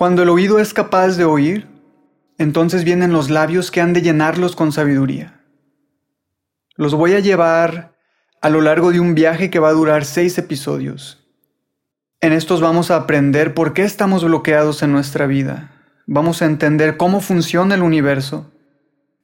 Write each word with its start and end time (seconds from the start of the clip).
Cuando 0.00 0.22
el 0.22 0.30
oído 0.30 0.60
es 0.60 0.72
capaz 0.72 1.18
de 1.18 1.26
oír, 1.26 1.68
entonces 2.38 2.84
vienen 2.84 3.12
los 3.12 3.28
labios 3.28 3.70
que 3.70 3.82
han 3.82 3.92
de 3.92 4.00
llenarlos 4.00 4.56
con 4.56 4.72
sabiduría. 4.72 5.42
Los 6.74 6.94
voy 6.94 7.12
a 7.12 7.18
llevar 7.18 7.98
a 8.40 8.48
lo 8.48 8.62
largo 8.62 8.92
de 8.92 9.00
un 9.00 9.14
viaje 9.14 9.50
que 9.50 9.58
va 9.58 9.68
a 9.68 9.74
durar 9.74 10.06
seis 10.06 10.38
episodios. 10.38 11.28
En 12.22 12.32
estos 12.32 12.62
vamos 12.62 12.90
a 12.90 12.96
aprender 12.96 13.52
por 13.52 13.74
qué 13.74 13.82
estamos 13.82 14.24
bloqueados 14.24 14.82
en 14.82 14.90
nuestra 14.90 15.26
vida. 15.26 15.70
Vamos 16.06 16.40
a 16.40 16.46
entender 16.46 16.96
cómo 16.96 17.20
funciona 17.20 17.74
el 17.74 17.82
universo. 17.82 18.50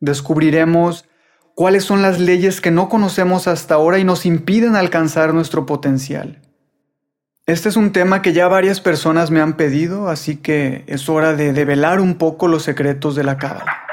Descubriremos 0.00 1.06
cuáles 1.54 1.84
son 1.84 2.02
las 2.02 2.20
leyes 2.20 2.60
que 2.60 2.70
no 2.70 2.90
conocemos 2.90 3.48
hasta 3.48 3.76
ahora 3.76 3.98
y 3.98 4.04
nos 4.04 4.26
impiden 4.26 4.76
alcanzar 4.76 5.32
nuestro 5.32 5.64
potencial. 5.64 6.45
Este 7.48 7.68
es 7.68 7.76
un 7.76 7.92
tema 7.92 8.22
que 8.22 8.32
ya 8.32 8.48
varias 8.48 8.80
personas 8.80 9.30
me 9.30 9.40
han 9.40 9.52
pedido, 9.52 10.08
así 10.08 10.34
que 10.34 10.82
es 10.88 11.08
hora 11.08 11.32
de 11.34 11.52
develar 11.52 12.00
un 12.00 12.16
poco 12.16 12.48
los 12.48 12.64
secretos 12.64 13.14
de 13.14 13.22
la 13.22 13.36
cábala. 13.36 13.84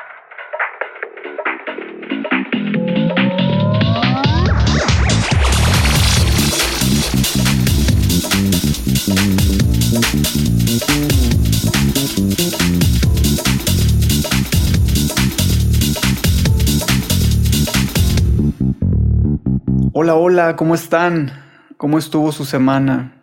Hola, 19.93 20.15
hola, 20.15 20.55
¿cómo 20.55 20.73
están? 20.73 21.31
¿Cómo 21.77 21.99
estuvo 21.99 22.31
su 22.31 22.45
semana? 22.45 23.22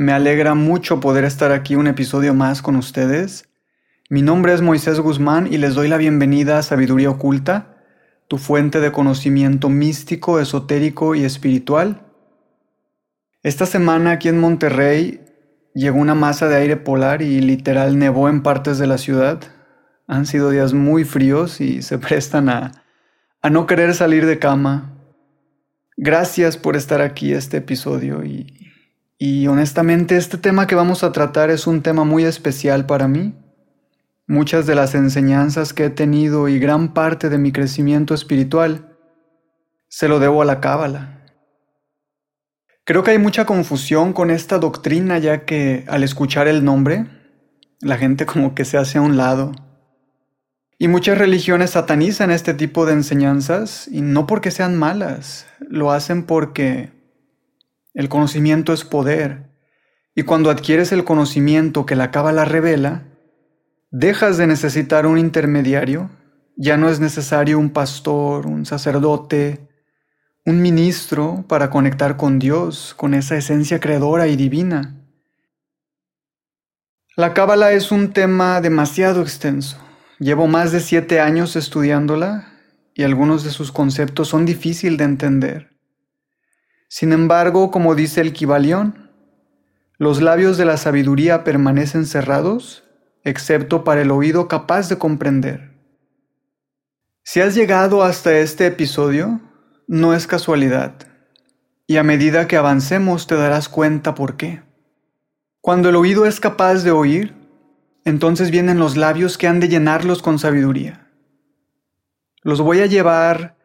Me 0.00 0.12
alegra 0.12 0.54
mucho 0.54 1.00
poder 1.00 1.24
estar 1.24 1.50
aquí 1.50 1.74
un 1.74 1.88
episodio 1.88 2.32
más 2.32 2.62
con 2.62 2.76
ustedes. 2.76 3.48
Mi 4.08 4.22
nombre 4.22 4.54
es 4.54 4.62
Moisés 4.62 5.00
Guzmán 5.00 5.52
y 5.52 5.58
les 5.58 5.74
doy 5.74 5.88
la 5.88 5.96
bienvenida 5.96 6.56
a 6.56 6.62
Sabiduría 6.62 7.10
Oculta, 7.10 7.82
tu 8.28 8.38
fuente 8.38 8.78
de 8.78 8.92
conocimiento 8.92 9.68
místico, 9.68 10.38
esotérico 10.38 11.16
y 11.16 11.24
espiritual. 11.24 12.06
Esta 13.42 13.66
semana 13.66 14.12
aquí 14.12 14.28
en 14.28 14.38
Monterrey 14.38 15.20
llegó 15.74 15.98
una 15.98 16.14
masa 16.14 16.46
de 16.46 16.54
aire 16.54 16.76
polar 16.76 17.20
y 17.20 17.40
literal 17.40 17.98
nevó 17.98 18.28
en 18.28 18.44
partes 18.44 18.78
de 18.78 18.86
la 18.86 18.98
ciudad. 18.98 19.40
Han 20.06 20.26
sido 20.26 20.50
días 20.50 20.74
muy 20.74 21.02
fríos 21.02 21.60
y 21.60 21.82
se 21.82 21.98
prestan 21.98 22.50
a, 22.50 22.84
a 23.42 23.50
no 23.50 23.66
querer 23.66 23.94
salir 23.94 24.26
de 24.26 24.38
cama. 24.38 24.96
Gracias 25.96 26.56
por 26.56 26.76
estar 26.76 27.02
aquí 27.02 27.32
este 27.32 27.56
episodio 27.56 28.24
y 28.24 28.67
y 29.18 29.48
honestamente 29.48 30.16
este 30.16 30.38
tema 30.38 30.68
que 30.68 30.76
vamos 30.76 31.02
a 31.02 31.10
tratar 31.10 31.50
es 31.50 31.66
un 31.66 31.82
tema 31.82 32.04
muy 32.04 32.24
especial 32.24 32.86
para 32.86 33.08
mí. 33.08 33.34
Muchas 34.28 34.66
de 34.66 34.76
las 34.76 34.94
enseñanzas 34.94 35.72
que 35.72 35.86
he 35.86 35.90
tenido 35.90 36.48
y 36.48 36.60
gran 36.60 36.94
parte 36.94 37.28
de 37.28 37.38
mi 37.38 37.50
crecimiento 37.50 38.14
espiritual 38.14 38.96
se 39.88 40.06
lo 40.06 40.20
debo 40.20 40.42
a 40.42 40.44
la 40.44 40.60
cábala. 40.60 41.26
Creo 42.84 43.02
que 43.02 43.10
hay 43.10 43.18
mucha 43.18 43.44
confusión 43.44 44.12
con 44.12 44.30
esta 44.30 44.58
doctrina 44.58 45.18
ya 45.18 45.44
que 45.44 45.84
al 45.88 46.04
escuchar 46.04 46.46
el 46.46 46.64
nombre, 46.64 47.06
la 47.80 47.96
gente 47.96 48.24
como 48.24 48.54
que 48.54 48.64
se 48.64 48.78
hace 48.78 48.98
a 48.98 49.02
un 49.02 49.16
lado. 49.16 49.52
Y 50.78 50.86
muchas 50.86 51.18
religiones 51.18 51.70
satanizan 51.70 52.30
este 52.30 52.54
tipo 52.54 52.86
de 52.86 52.92
enseñanzas 52.92 53.88
y 53.90 54.00
no 54.00 54.26
porque 54.28 54.52
sean 54.52 54.76
malas, 54.76 55.46
lo 55.58 55.90
hacen 55.90 56.22
porque 56.22 56.97
el 57.98 58.08
conocimiento 58.08 58.72
es 58.72 58.84
poder. 58.84 59.50
Y 60.14 60.22
cuando 60.22 60.50
adquieres 60.50 60.92
el 60.92 61.02
conocimiento 61.02 61.84
que 61.84 61.96
la 61.96 62.12
cábala 62.12 62.44
revela, 62.44 63.08
dejas 63.90 64.36
de 64.38 64.46
necesitar 64.46 65.04
un 65.04 65.18
intermediario, 65.18 66.08
ya 66.56 66.76
no 66.76 66.90
es 66.90 67.00
necesario 67.00 67.58
un 67.58 67.70
pastor, 67.70 68.46
un 68.46 68.66
sacerdote, 68.66 69.68
un 70.46 70.62
ministro 70.62 71.44
para 71.48 71.70
conectar 71.70 72.16
con 72.16 72.38
Dios, 72.38 72.94
con 72.96 73.14
esa 73.14 73.36
esencia 73.36 73.80
creadora 73.80 74.28
y 74.28 74.36
divina. 74.36 74.94
La 77.16 77.34
cábala 77.34 77.72
es 77.72 77.90
un 77.90 78.12
tema 78.12 78.60
demasiado 78.60 79.22
extenso. 79.22 79.76
Llevo 80.20 80.46
más 80.46 80.70
de 80.70 80.78
siete 80.78 81.18
años 81.18 81.56
estudiándola 81.56 82.46
y 82.94 83.02
algunos 83.02 83.42
de 83.42 83.50
sus 83.50 83.72
conceptos 83.72 84.28
son 84.28 84.46
difíciles 84.46 84.98
de 84.98 85.04
entender. 85.04 85.77
Sin 86.88 87.12
embargo, 87.12 87.70
como 87.70 87.94
dice 87.94 88.22
el 88.22 88.32
Kibalión, 88.32 89.10
los 89.98 90.22
labios 90.22 90.56
de 90.56 90.64
la 90.64 90.78
sabiduría 90.78 91.44
permanecen 91.44 92.06
cerrados, 92.06 92.84
excepto 93.24 93.84
para 93.84 94.00
el 94.00 94.10
oído 94.10 94.48
capaz 94.48 94.88
de 94.88 94.96
comprender. 94.96 95.74
Si 97.22 97.40
has 97.42 97.54
llegado 97.54 98.02
hasta 98.02 98.38
este 98.38 98.66
episodio, 98.66 99.40
no 99.86 100.14
es 100.14 100.26
casualidad, 100.26 100.94
y 101.86 101.98
a 101.98 102.02
medida 102.02 102.48
que 102.48 102.56
avancemos 102.56 103.26
te 103.26 103.34
darás 103.34 103.68
cuenta 103.68 104.14
por 104.14 104.38
qué. 104.38 104.62
Cuando 105.60 105.90
el 105.90 105.96
oído 105.96 106.24
es 106.24 106.40
capaz 106.40 106.84
de 106.84 106.90
oír, 106.90 107.34
entonces 108.06 108.50
vienen 108.50 108.78
los 108.78 108.96
labios 108.96 109.36
que 109.36 109.46
han 109.46 109.60
de 109.60 109.68
llenarlos 109.68 110.22
con 110.22 110.38
sabiduría. 110.38 111.06
Los 112.42 112.62
voy 112.62 112.80
a 112.80 112.86
llevar 112.86 113.57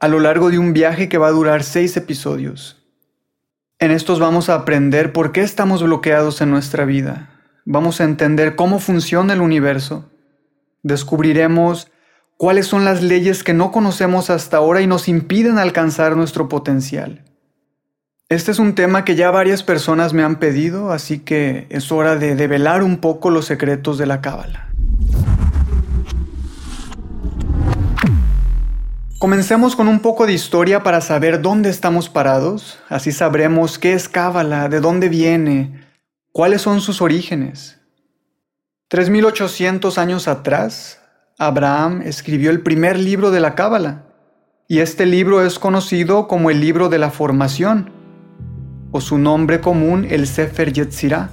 a 0.00 0.08
lo 0.08 0.18
largo 0.18 0.50
de 0.50 0.58
un 0.58 0.72
viaje 0.72 1.10
que 1.10 1.18
va 1.18 1.28
a 1.28 1.32
durar 1.32 1.62
seis 1.62 1.96
episodios. 1.96 2.82
En 3.78 3.90
estos 3.90 4.18
vamos 4.18 4.48
a 4.48 4.54
aprender 4.54 5.12
por 5.12 5.30
qué 5.30 5.42
estamos 5.42 5.82
bloqueados 5.82 6.40
en 6.40 6.50
nuestra 6.50 6.86
vida. 6.86 7.30
Vamos 7.66 8.00
a 8.00 8.04
entender 8.04 8.56
cómo 8.56 8.78
funciona 8.78 9.34
el 9.34 9.42
universo. 9.42 10.10
Descubriremos 10.82 11.90
cuáles 12.38 12.66
son 12.66 12.86
las 12.86 13.02
leyes 13.02 13.44
que 13.44 13.52
no 13.52 13.70
conocemos 13.70 14.30
hasta 14.30 14.56
ahora 14.56 14.80
y 14.80 14.86
nos 14.86 15.06
impiden 15.06 15.58
alcanzar 15.58 16.16
nuestro 16.16 16.48
potencial. 16.48 17.24
Este 18.30 18.52
es 18.52 18.58
un 18.58 18.74
tema 18.74 19.04
que 19.04 19.16
ya 19.16 19.30
varias 19.30 19.62
personas 19.62 20.14
me 20.14 20.22
han 20.22 20.38
pedido, 20.38 20.92
así 20.92 21.18
que 21.18 21.66
es 21.68 21.92
hora 21.92 22.16
de 22.16 22.36
develar 22.36 22.82
un 22.82 22.98
poco 22.98 23.28
los 23.28 23.44
secretos 23.44 23.98
de 23.98 24.06
la 24.06 24.22
cábala. 24.22 24.69
Comencemos 29.20 29.76
con 29.76 29.86
un 29.86 30.00
poco 30.00 30.26
de 30.26 30.32
historia 30.32 30.82
para 30.82 31.02
saber 31.02 31.42
dónde 31.42 31.68
estamos 31.68 32.08
parados, 32.08 32.78
así 32.88 33.12
sabremos 33.12 33.78
qué 33.78 33.92
es 33.92 34.08
Cábala, 34.08 34.70
de 34.70 34.80
dónde 34.80 35.10
viene, 35.10 35.84
cuáles 36.32 36.62
son 36.62 36.80
sus 36.80 37.02
orígenes. 37.02 37.78
3800 38.88 39.98
años 39.98 40.26
atrás, 40.26 41.02
Abraham 41.36 42.00
escribió 42.02 42.50
el 42.50 42.62
primer 42.62 42.98
libro 42.98 43.30
de 43.30 43.40
la 43.40 43.54
Cábala, 43.54 44.06
y 44.66 44.78
este 44.78 45.04
libro 45.04 45.44
es 45.44 45.58
conocido 45.58 46.26
como 46.26 46.48
el 46.48 46.58
libro 46.58 46.88
de 46.88 46.98
la 46.98 47.10
formación, 47.10 47.90
o 48.90 49.02
su 49.02 49.18
nombre 49.18 49.60
común 49.60 50.06
el 50.08 50.26
Sefer 50.26 50.72
Yetzirah. 50.72 51.28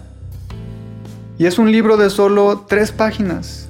Y 1.37 1.45
es 1.45 1.57
un 1.57 1.71
libro 1.71 1.95
de 1.95 2.09
solo 2.09 2.65
tres 2.67 2.91
páginas, 2.91 3.69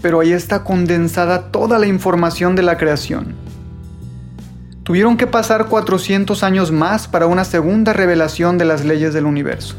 pero 0.00 0.20
ahí 0.20 0.32
está 0.32 0.64
condensada 0.64 1.52
toda 1.52 1.78
la 1.78 1.86
información 1.86 2.56
de 2.56 2.62
la 2.62 2.78
creación 2.78 3.46
Tuvieron 4.88 5.18
que 5.18 5.26
pasar 5.26 5.66
400 5.66 6.42
años 6.42 6.72
más 6.72 7.08
para 7.08 7.26
una 7.26 7.44
segunda 7.44 7.92
revelación 7.92 8.56
de 8.56 8.64
las 8.64 8.86
leyes 8.86 9.12
del 9.12 9.26
universo. 9.26 9.74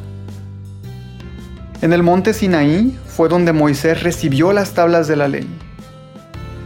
En 1.82 1.94
el 1.94 2.04
monte 2.04 2.32
Sinaí 2.32 2.96
fue 3.08 3.28
donde 3.28 3.52
Moisés 3.52 4.04
recibió 4.04 4.54
las 4.54 4.76
tablas 4.76 5.08
de 5.08 5.16
la 5.16 5.28
ley. 5.28 5.48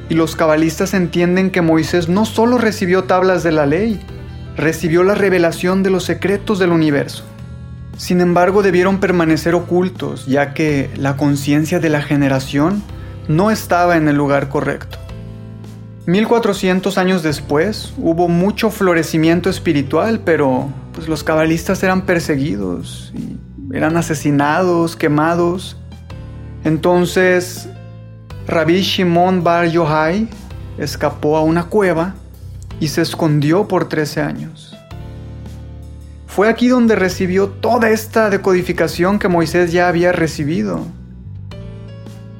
Y 0.09 0.15
los 0.15 0.35
cabalistas 0.35 0.93
entienden 0.93 1.51
que 1.51 1.61
Moisés 1.61 2.09
no 2.09 2.25
solo 2.25 2.57
recibió 2.57 3.05
tablas 3.05 3.43
de 3.43 3.53
la 3.53 3.65
ley, 3.65 4.01
recibió 4.57 5.03
la 5.03 5.15
revelación 5.15 5.81
de 5.81 5.91
los 5.91 6.03
secretos 6.03 6.59
del 6.59 6.73
universo. 6.73 7.23
Sin 7.95 8.19
embargo, 8.19 8.61
debieron 8.61 8.99
permanecer 8.99 9.55
ocultos, 9.55 10.25
ya 10.25 10.53
que 10.53 10.89
la 10.97 11.15
conciencia 11.15 11.79
de 11.79 11.87
la 11.87 12.01
generación 12.01 12.83
no 13.29 13.51
estaba 13.51 13.95
en 13.95 14.09
el 14.09 14.17
lugar 14.17 14.49
correcto. 14.49 15.02
1400 16.05 16.97
años 16.97 17.23
después 17.23 17.93
hubo 17.97 18.27
mucho 18.27 18.69
florecimiento 18.69 19.49
espiritual, 19.49 20.19
pero 20.25 20.69
pues, 20.93 21.07
los 21.07 21.23
cabalistas 21.23 21.81
eran 21.81 22.05
perseguidos 22.05 23.13
y 23.15 23.37
eran 23.75 23.95
asesinados, 23.95 24.97
quemados. 24.97 25.77
Entonces, 26.65 27.69
Rabbi 28.47 28.81
Shimon 28.81 29.43
Bar 29.43 29.69
Yohai 29.69 30.27
escapó 30.77 31.37
a 31.37 31.41
una 31.41 31.65
cueva 31.65 32.15
y 32.79 32.89
se 32.89 33.01
escondió 33.01 33.67
por 33.67 33.87
13 33.87 34.21
años. 34.21 34.75
Fue 36.27 36.49
aquí 36.49 36.67
donde 36.67 36.95
recibió 36.95 37.47
toda 37.47 37.91
esta 37.91 38.29
decodificación 38.29 39.19
que 39.19 39.27
Moisés 39.29 39.71
ya 39.71 39.87
había 39.87 40.11
recibido. 40.11 40.85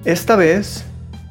Esta 0.03 0.35
vez, 0.35 0.83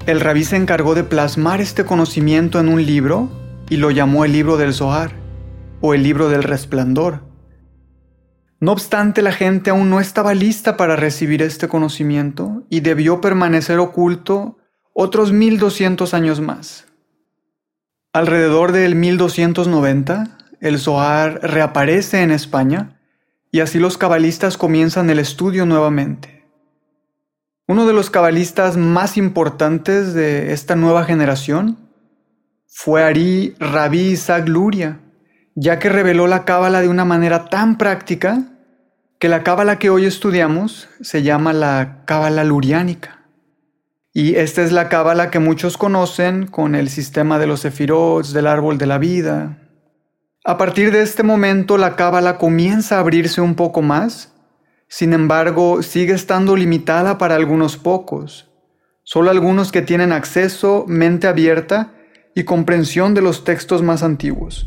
el 0.07 0.21
rabí 0.21 0.45
se 0.45 0.57
encargó 0.57 0.95
de 0.95 1.05
plasmar 1.05 1.61
este 1.61 1.85
conocimiento 1.85 2.59
en 2.59 2.69
un 2.69 2.85
libro 2.85 3.31
y 3.69 3.77
lo 3.77 3.91
llamó 3.91 4.25
el 4.25 4.33
libro 4.33 4.57
del 4.57 4.75
Zohar 4.75 5.13
o 5.81 5.95
el 5.95 6.03
libro 6.03 6.29
del 6.29 6.43
resplandor. 6.43 7.23
No 8.59 8.73
obstante, 8.73 9.23
la 9.23 9.33
gente 9.33 9.71
aún 9.71 9.91
no 9.91 10.01
estaba 10.01 10.35
lista 10.35 10.77
para 10.77 10.97
recibir 10.97 11.43
este 11.43 11.69
conocimiento 11.69 12.65
y 12.69 12.81
debió 12.81 13.21
permanecer 13.21 13.79
oculto 13.79 14.59
otros 14.93 15.33
1200 15.33 16.15
años 16.15 16.41
más. 16.41 16.87
Alrededor 18.13 18.73
del 18.73 18.95
1290, 18.95 20.39
el 20.61 20.79
Zohar 20.79 21.41
reaparece 21.43 22.23
en 22.23 22.31
España 22.31 23.01
y 23.51 23.61
así 23.61 23.79
los 23.79 23.99
cabalistas 23.99 24.57
comienzan 24.57 25.11
el 25.11 25.19
estudio 25.19 25.65
nuevamente. 25.65 26.42
Uno 27.69 27.87
de 27.87 27.93
los 27.93 28.11
cabalistas 28.11 28.77
más 28.77 29.17
importantes 29.17 30.15
de 30.15 30.53
esta 30.53 30.75
nueva 30.75 31.05
generación 31.05 31.79
fue 32.67 33.05
Ari 33.05 33.55
Rabbi 33.61 34.01
Isaac 34.01 34.49
Luria, 34.49 34.99
ya 35.55 35.79
que 35.79 35.89
reveló 35.89 36.27
la 36.27 36.45
cábala 36.45 36.81
de 36.81 36.89
una 36.89 37.05
manera 37.05 37.45
tan 37.45 37.79
práctica 37.79 38.43
que 39.21 39.29
la 39.29 39.45
cábala 39.45 39.79
que 39.79 39.91
hoy 39.91 40.07
estudiamos 40.07 40.89
se 41.03 41.23
llama 41.23 41.53
la 41.53 42.03
cábala 42.05 42.43
luriánica. 42.43 43.29
Y 44.13 44.35
esta 44.35 44.63
es 44.63 44.73
la 44.73 44.89
cábala 44.89 45.31
que 45.31 45.39
muchos 45.39 45.79
conocen 45.79 46.49
con 46.49 46.75
el 46.75 46.89
sistema 46.91 47.39
de 47.39 47.47
los 47.47 47.61
sefirots, 47.61 48.33
del 48.33 48.49
árbol 48.49 48.77
de 48.77 48.87
la 48.87 48.99
vida. 48.99 49.59
A 50.45 50.59
partir 50.59 50.91
de 50.91 51.03
este 51.03 51.23
momento 51.23 51.79
la 51.79 51.95
cábala 51.95 52.39
comienza 52.39 52.97
a 52.97 53.01
abrirse 53.01 53.41
un 53.41 53.55
poco 53.55 53.83
más 53.83 54.32
sin 54.95 55.15
embargo, 55.15 55.83
sigue 55.83 56.13
estando 56.13 56.55
limitada 56.55 57.17
para 57.17 57.35
algunos 57.35 57.79
pocos, 57.79 58.51
solo 59.05 59.31
algunos 59.31 59.73
que 59.73 59.81
tienen 59.81 60.13
acceso, 60.13 60.85
mente 60.87 61.27
abierta 61.27 61.95
y 62.35 62.45
comprensión 62.45 63.15
de 63.15 63.23
los 63.23 63.43
textos 63.43 63.81
más 63.81 64.03
antiguos. 64.03 64.67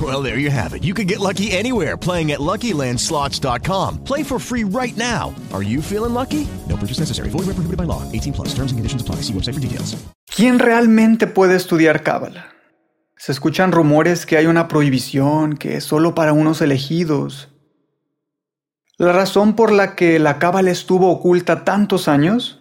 Well, 0.00 0.22
there 0.22 0.38
you 0.38 0.50
have 0.50 0.72
it. 0.72 0.84
You 0.84 0.94
can 0.94 1.08
get 1.08 1.18
lucky 1.18 1.50
anywhere 1.50 1.96
playing 1.96 2.30
at 2.30 2.38
LuckyLandSlots.com. 2.38 4.04
Play 4.04 4.22
for 4.22 4.38
free 4.38 4.62
right 4.62 4.96
now. 4.96 5.34
Are 5.52 5.64
you 5.64 5.82
feeling 5.82 6.14
lucky? 6.14 6.46
No 6.68 6.76
purchase 6.76 7.00
necessary. 7.00 7.28
Void 7.30 7.46
where 7.46 7.54
prohibited 7.54 7.76
by 7.76 7.84
law. 7.84 8.02
18 8.12 8.32
plus. 8.32 8.54
Terms 8.54 8.70
and 8.70 8.78
conditions 8.78 9.02
apply. 9.02 9.16
See 9.16 9.34
website 9.34 9.54
for 9.54 9.60
details. 9.60 9.96
¿Quién 10.26 10.60
realmente 10.60 11.26
puede 11.26 11.56
estudiar 11.56 12.02
Cábala? 12.02 12.46
Se 13.16 13.32
escuchan 13.32 13.72
rumores 13.72 14.24
que 14.24 14.38
hay 14.38 14.46
una 14.46 14.68
prohibición, 14.68 15.56
que 15.56 15.76
es 15.76 15.84
solo 15.84 16.14
para 16.14 16.32
unos 16.32 16.62
elegidos. 16.62 17.48
La 18.96 19.12
razón 19.12 19.54
por 19.54 19.72
la 19.72 19.94
que 19.94 20.18
la 20.18 20.38
cábala 20.38 20.70
estuvo 20.70 21.10
oculta 21.10 21.64
tantos 21.64 22.08
años 22.08 22.60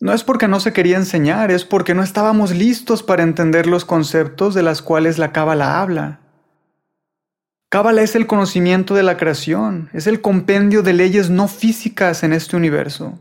no 0.00 0.12
es 0.12 0.24
porque 0.24 0.48
no 0.48 0.58
se 0.58 0.72
quería 0.72 0.96
enseñar, 0.96 1.50
es 1.50 1.64
porque 1.64 1.94
no 1.94 2.02
estábamos 2.02 2.50
listos 2.52 3.02
para 3.02 3.22
entender 3.22 3.66
los 3.66 3.84
conceptos 3.84 4.54
de 4.54 4.62
las 4.62 4.82
cuales 4.82 5.18
la 5.18 5.32
cábala 5.32 5.80
habla. 5.80 6.25
Cábala 7.76 8.00
es 8.00 8.16
el 8.16 8.26
conocimiento 8.26 8.94
de 8.94 9.02
la 9.02 9.18
creación, 9.18 9.90
es 9.92 10.06
el 10.06 10.22
compendio 10.22 10.82
de 10.82 10.94
leyes 10.94 11.28
no 11.28 11.46
físicas 11.46 12.22
en 12.22 12.32
este 12.32 12.56
universo. 12.56 13.18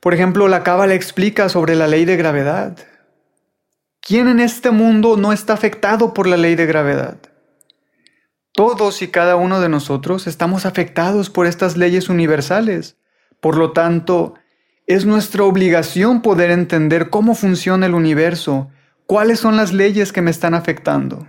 Por 0.00 0.12
ejemplo, 0.12 0.48
la 0.48 0.64
cábala 0.64 0.94
explica 0.94 1.48
sobre 1.48 1.76
la 1.76 1.86
ley 1.86 2.04
de 2.04 2.16
gravedad. 2.16 2.76
¿Quién 4.00 4.26
en 4.26 4.40
este 4.40 4.72
mundo 4.72 5.16
no 5.16 5.32
está 5.32 5.52
afectado 5.52 6.14
por 6.14 6.26
la 6.26 6.36
ley 6.36 6.56
de 6.56 6.66
gravedad? 6.66 7.18
Todos 8.52 9.02
y 9.02 9.06
cada 9.06 9.36
uno 9.36 9.60
de 9.60 9.68
nosotros 9.68 10.26
estamos 10.26 10.66
afectados 10.66 11.30
por 11.30 11.46
estas 11.46 11.76
leyes 11.76 12.08
universales. 12.08 12.96
Por 13.40 13.56
lo 13.56 13.70
tanto, 13.70 14.34
es 14.88 15.06
nuestra 15.06 15.44
obligación 15.44 16.22
poder 16.22 16.50
entender 16.50 17.08
cómo 17.08 17.36
funciona 17.36 17.86
el 17.86 17.94
universo, 17.94 18.68
cuáles 19.06 19.38
son 19.38 19.56
las 19.56 19.72
leyes 19.72 20.12
que 20.12 20.22
me 20.22 20.32
están 20.32 20.54
afectando. 20.54 21.24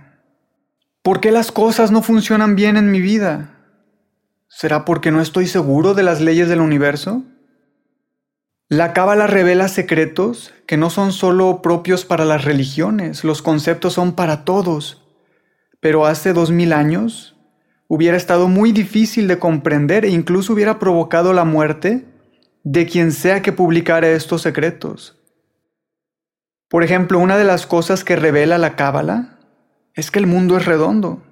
¿Por 1.02 1.20
qué 1.20 1.32
las 1.32 1.52
cosas 1.52 1.90
no 1.90 2.02
funcionan 2.02 2.56
bien 2.56 2.76
en 2.76 2.90
mi 2.90 3.00
vida? 3.00 3.58
¿Será 4.48 4.84
porque 4.84 5.10
no 5.10 5.20
estoy 5.20 5.46
seguro 5.46 5.94
de 5.94 6.02
las 6.02 6.20
leyes 6.20 6.48
del 6.48 6.60
universo? 6.60 7.24
La 8.68 8.92
cábala 8.92 9.26
revela 9.26 9.68
secretos 9.68 10.54
que 10.66 10.76
no 10.76 10.90
son 10.90 11.12
solo 11.12 11.60
propios 11.60 12.04
para 12.04 12.24
las 12.24 12.44
religiones, 12.44 13.24
los 13.24 13.42
conceptos 13.42 13.94
son 13.94 14.12
para 14.12 14.44
todos 14.44 15.02
pero 15.82 16.06
hace 16.06 16.32
dos 16.32 16.52
mil 16.52 16.72
años 16.72 17.34
hubiera 17.88 18.16
estado 18.16 18.46
muy 18.46 18.70
difícil 18.70 19.26
de 19.26 19.40
comprender 19.40 20.04
e 20.04 20.10
incluso 20.10 20.52
hubiera 20.52 20.78
provocado 20.78 21.32
la 21.32 21.44
muerte 21.44 22.06
de 22.62 22.86
quien 22.86 23.10
sea 23.10 23.42
que 23.42 23.50
publicara 23.50 24.08
estos 24.08 24.42
secretos. 24.42 25.20
Por 26.68 26.84
ejemplo, 26.84 27.18
una 27.18 27.36
de 27.36 27.42
las 27.42 27.66
cosas 27.66 28.04
que 28.04 28.14
revela 28.14 28.58
la 28.58 28.76
Cábala 28.76 29.31
es 29.94 30.10
que 30.10 30.18
el 30.18 30.26
mundo 30.26 30.56
es 30.56 30.64
redondo. 30.64 31.22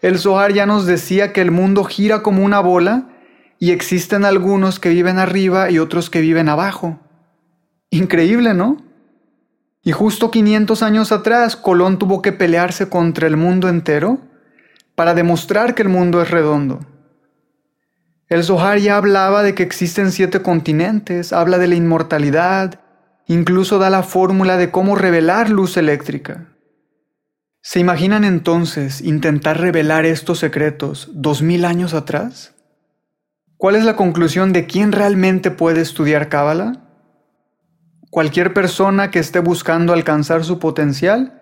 El 0.00 0.18
Zohar 0.18 0.52
ya 0.52 0.66
nos 0.66 0.84
decía 0.84 1.32
que 1.32 1.40
el 1.40 1.50
mundo 1.50 1.84
gira 1.84 2.22
como 2.22 2.44
una 2.44 2.60
bola 2.60 3.08
y 3.58 3.70
existen 3.70 4.24
algunos 4.24 4.80
que 4.80 4.88
viven 4.88 5.18
arriba 5.18 5.70
y 5.70 5.78
otros 5.78 6.10
que 6.10 6.20
viven 6.20 6.48
abajo. 6.48 6.98
Increíble, 7.90 8.54
¿no? 8.54 8.78
Y 9.84 9.92
justo 9.92 10.30
500 10.30 10.82
años 10.82 11.12
atrás, 11.12 11.56
Colón 11.56 11.98
tuvo 11.98 12.22
que 12.22 12.32
pelearse 12.32 12.88
contra 12.88 13.26
el 13.26 13.36
mundo 13.36 13.68
entero 13.68 14.18
para 14.94 15.14
demostrar 15.14 15.74
que 15.74 15.82
el 15.82 15.88
mundo 15.88 16.20
es 16.20 16.30
redondo. 16.30 16.80
El 18.28 18.44
Zohar 18.44 18.78
ya 18.78 18.96
hablaba 18.96 19.42
de 19.42 19.54
que 19.54 19.62
existen 19.62 20.10
siete 20.10 20.42
continentes, 20.42 21.32
habla 21.32 21.58
de 21.58 21.68
la 21.68 21.74
inmortalidad, 21.74 22.80
incluso 23.26 23.78
da 23.78 23.90
la 23.90 24.02
fórmula 24.02 24.56
de 24.56 24.70
cómo 24.70 24.96
revelar 24.96 25.50
luz 25.50 25.76
eléctrica. 25.76 26.51
¿Se 27.62 27.80
imaginan 27.80 28.24
entonces 28.24 29.00
intentar 29.00 29.60
revelar 29.60 30.04
estos 30.04 30.38
secretos 30.38 31.10
dos 31.14 31.42
mil 31.42 31.64
años 31.64 31.94
atrás? 31.94 32.54
¿Cuál 33.56 33.76
es 33.76 33.84
la 33.84 33.96
conclusión 33.96 34.52
de 34.52 34.66
quién 34.66 34.92
realmente 34.92 35.50
puede 35.50 35.80
estudiar 35.80 36.28
Cábala? 36.28 36.82
cualquier 38.12 38.52
persona 38.52 39.10
que 39.10 39.18
esté 39.18 39.38
buscando 39.38 39.94
alcanzar 39.94 40.44
su 40.44 40.58
potencial 40.58 41.40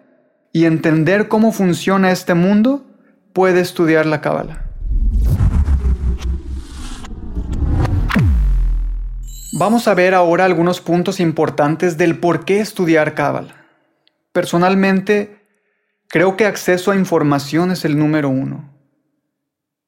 y 0.52 0.66
entender 0.66 1.26
cómo 1.26 1.50
funciona 1.50 2.12
este 2.12 2.34
mundo 2.34 2.86
puede 3.32 3.60
estudiar 3.60 4.06
la 4.06 4.20
Cábala. 4.20 4.66
Vamos 9.58 9.88
a 9.88 9.94
ver 9.94 10.14
ahora 10.14 10.44
algunos 10.44 10.80
puntos 10.80 11.18
importantes 11.18 11.98
del 11.98 12.20
por 12.20 12.44
qué 12.44 12.60
estudiar 12.60 13.14
Cábala. 13.14 13.66
Personalmente, 14.30 15.39
creo 16.10 16.36
que 16.36 16.44
acceso 16.44 16.90
a 16.90 16.96
información 16.96 17.70
es 17.70 17.84
el 17.84 17.96
número 17.96 18.28
uno. 18.28 18.68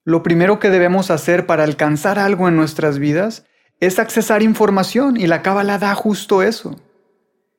Lo 0.05 0.23
primero 0.23 0.61
que 0.61 0.71
debemos 0.71 1.11
hacer 1.11 1.47
para 1.47 1.65
alcanzar 1.65 2.19
algo 2.19 2.49
en 2.49 2.57
nuestras 2.57 2.99
vidas 2.99 3.45
es 3.81 3.99
accesar 3.99 4.43
información 4.43 5.17
y 5.17 5.27
la 5.27 5.43
cábala 5.43 5.79
da 5.79 5.95
justo 5.97 6.43
eso. 6.43 6.81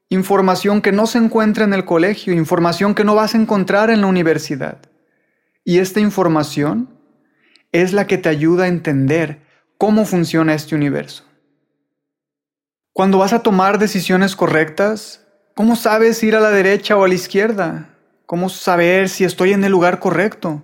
Información 0.07 0.81
que 0.81 0.93
no 0.93 1.07
se 1.07 1.17
encuentra 1.17 1.65
en 1.65 1.73
el 1.73 1.83
colegio, 1.83 2.33
información 2.33 2.95
que 2.95 3.03
no 3.03 3.15
vas 3.15 3.35
a 3.35 3.37
encontrar 3.37 3.89
en 3.89 4.01
la 4.01 4.07
universidad. 4.07 4.77
Y 5.65 5.79
esta 5.79 5.99
información 5.99 6.89
es 7.73 7.91
la 7.91 8.07
que 8.07 8.17
te 8.17 8.29
ayuda 8.29 8.65
a 8.65 8.67
entender 8.67 9.41
cómo 9.77 10.05
funciona 10.05 10.53
este 10.53 10.75
universo. 10.75 11.25
Cuando 12.93 13.17
vas 13.17 13.33
a 13.33 13.43
tomar 13.43 13.79
decisiones 13.79 14.35
correctas, 14.37 15.25
¿cómo 15.55 15.75
sabes 15.75 16.23
ir 16.23 16.35
a 16.35 16.39
la 16.39 16.51
derecha 16.51 16.95
o 16.95 17.03
a 17.03 17.07
la 17.07 17.15
izquierda? 17.15 17.92
¿Cómo 18.33 18.49
saber 18.49 19.09
si 19.09 19.25
estoy 19.25 19.53
en 19.53 19.63
el 19.63 19.71
lugar 19.71 19.99
correcto? 19.99 20.63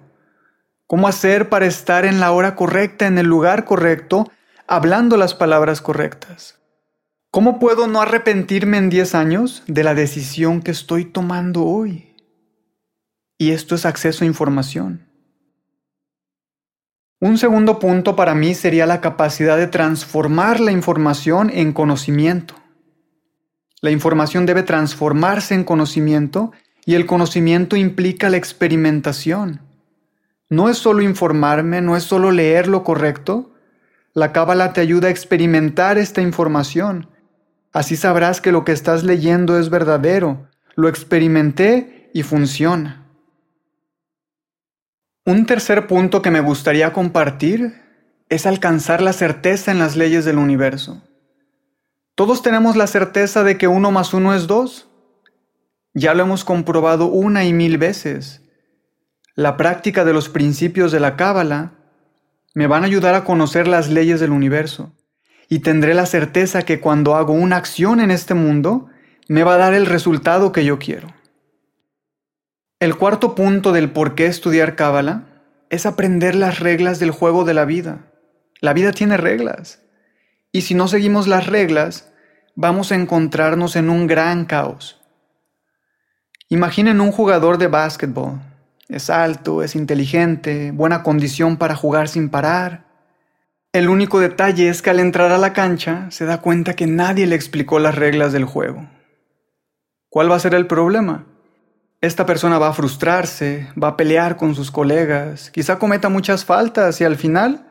¿Cómo 0.88 1.08
hacer 1.08 1.50
para 1.50 1.68
estar 1.68 2.04
en 2.04 2.20
la 2.20 2.32
hora 2.32 2.56
correcta, 2.56 3.06
en 3.06 3.20
el 3.20 3.28
lugar 3.28 3.64
correcto, 3.64 4.32
hablando 4.66 5.18
las 5.18 5.36
palabras 5.36 5.80
correctas. 5.80 6.58
¿Cómo 7.30 7.60
puedo 7.60 7.86
no 7.86 8.02
arrepentirme 8.02 8.78
en 8.78 8.90
10 8.90 9.14
años 9.14 9.62
de 9.68 9.84
la 9.84 9.94
decisión 9.94 10.64
que 10.64 10.72
estoy 10.72 11.06
tomando 11.06 11.64
hoy? 11.64 12.16
y 13.38 13.52
esto 13.52 13.76
es 13.76 13.86
acceso 13.86 14.24
a 14.24 14.28
información. 14.28 15.08
Un 17.20 17.38
segundo 17.38 17.78
punto 17.78 18.16
para 18.16 18.34
mí 18.34 18.56
sería 18.56 18.88
la 18.88 19.00
capacidad 19.00 19.58
de 19.58 19.68
transformar 19.68 20.60
la 20.60 20.72
información 20.72 21.52
en 21.52 21.72
conocimiento. 21.74 22.56
La 23.80 23.92
información 23.92 24.48
debe 24.48 24.64
transformarse 24.64 25.54
en 25.54 25.64
conocimiento 25.64 26.52
y 26.86 26.96
el 26.96 27.06
conocimiento 27.06 27.76
implica 27.76 28.30
la 28.30 28.38
experimentación. 28.38 29.62
No 30.50 30.70
es 30.70 30.78
solo 30.78 31.02
informarme, 31.02 31.82
no 31.82 31.96
es 31.96 32.04
solo 32.04 32.32
leer 32.32 32.68
lo 32.68 32.84
correcto. 32.84 33.54
La 34.14 34.32
cábala 34.32 34.74
te 34.74 34.82
ayuda 34.82 35.08
a 35.08 35.12
experimentar 35.12 35.98
esta 35.98 36.22
información. 36.22 37.08
Así 37.72 37.96
sabrás 37.96 38.42
que 38.42 38.52
lo 38.52 38.66
que 38.66 38.72
estás 38.72 39.04
leyendo 39.04 39.60
es 39.60 39.70
verdadero. 39.70 40.48
Lo 40.76 40.90
experimenté 40.90 42.10
y 42.14 42.24
funciona. 42.24 43.06
Un 45.26 45.46
tercer 45.46 45.86
punto 45.86 46.24
que 46.24 46.32
me 46.32 46.40
gustaría 46.40 46.92
compartir 46.92 47.76
es 48.30 48.48
alcanzar 48.48 49.02
la 49.02 49.14
certeza 49.14 49.72
en 49.72 49.78
las 49.78 49.96
leyes 49.96 50.26
del 50.26 50.40
universo. 50.40 51.04
Todos 52.16 52.42
tenemos 52.42 52.76
la 52.76 52.88
certeza 52.88 53.44
de 53.44 53.58
que 53.58 53.68
uno 53.68 53.92
más 53.92 54.14
uno 54.14 54.34
es 54.34 54.48
dos. 54.48 54.89
Ya 55.94 56.14
lo 56.14 56.24
hemos 56.24 56.44
comprobado 56.46 57.08
una 57.08 57.46
y 57.46 57.54
mil 57.54 57.78
veces. 57.78 58.42
La 59.36 59.58
práctica 59.58 60.06
de 60.06 60.14
los 60.14 60.30
principios 60.30 60.92
de 60.92 61.00
la 61.00 61.16
Cábala 61.16 61.74
me 62.54 62.68
van 62.68 62.84
a 62.84 62.88
ayudar 62.88 63.16
a 63.16 63.24
conocer 63.24 63.68
las 63.68 63.90
leyes 63.90 64.20
del 64.20 64.32
universo 64.32 64.94
y 65.48 65.60
tendré 65.60 65.94
la 65.94 66.06
certeza 66.06 66.62
que 66.62 66.80
cuando 66.80 67.16
hago 67.16 67.34
una 67.34 67.56
acción 67.56 68.00
en 68.00 68.12
este 68.12 68.36
mundo, 68.36 68.88
me 69.28 69.44
va 69.44 69.56
a 69.56 69.58
dar 69.58 69.74
el 69.74 69.88
resultado 69.88 70.52
que 70.52 70.64
yo 70.64 70.78
quiero. 70.78 71.08
El 72.80 72.96
cuarto 72.96 73.34
punto 73.34 73.72
del 73.72 73.92
por 73.92 74.16
qué 74.16 74.28
estudiar 74.28 74.76
Cábala 74.76 75.44
es 75.70 75.86
aprender 75.86 76.36
las 76.36 76.60
reglas 76.60 77.00
del 77.00 77.12
juego 77.12 77.46
de 77.46 77.54
la 77.54 77.66
vida. 77.66 78.12
La 78.62 78.74
vida 78.74 78.92
tiene 78.92 79.18
reglas. 79.18 79.82
Y 80.52 80.62
si 80.62 80.76
no 80.76 80.88
seguimos 80.88 81.28
las 81.28 81.48
reglas, 81.48 82.12
vamos 82.56 82.92
a 82.92 82.96
encontrarnos 82.96 83.76
en 83.76 83.90
un 83.90 84.08
gran 84.08 84.46
caos. 84.46 84.99
Imaginen 86.52 87.00
un 87.00 87.12
jugador 87.12 87.60
de 87.60 87.68
básquetbol. 87.68 88.40
Es 88.88 89.12
alto, 89.12 89.62
es 89.62 89.76
inteligente, 89.76 90.72
buena 90.72 91.04
condición 91.04 91.58
para 91.58 91.76
jugar 91.76 92.08
sin 92.08 92.30
parar. 92.30 92.86
El 93.72 93.88
único 93.88 94.20
detalle 94.20 94.68
es 94.68 94.82
que 94.82 94.90
al 94.90 95.00
entrar 95.00 95.32
a 95.32 95.38
la 95.38 95.54
cancha 95.54 96.10
se 96.10 96.26
da 96.26 96.42
cuenta 96.42 96.76
que 96.76 96.88
nadie 96.88 97.28
le 97.28 97.36
explicó 97.36 97.78
las 97.78 97.94
reglas 97.94 98.34
del 98.34 98.46
juego. 98.46 98.90
¿Cuál 100.10 100.32
va 100.32 100.38
a 100.38 100.40
ser 100.40 100.56
el 100.56 100.66
problema? 100.66 101.28
Esta 102.02 102.26
persona 102.26 102.58
va 102.58 102.70
a 102.70 102.74
frustrarse, 102.74 103.68
va 103.82 103.90
a 103.90 103.98
pelear 103.98 104.36
con 104.36 104.56
sus 104.56 104.72
colegas, 104.72 105.52
quizá 105.52 105.78
cometa 105.78 106.10
muchas 106.10 106.46
faltas 106.46 107.00
y 107.00 107.04
al 107.04 107.16
final 107.16 107.68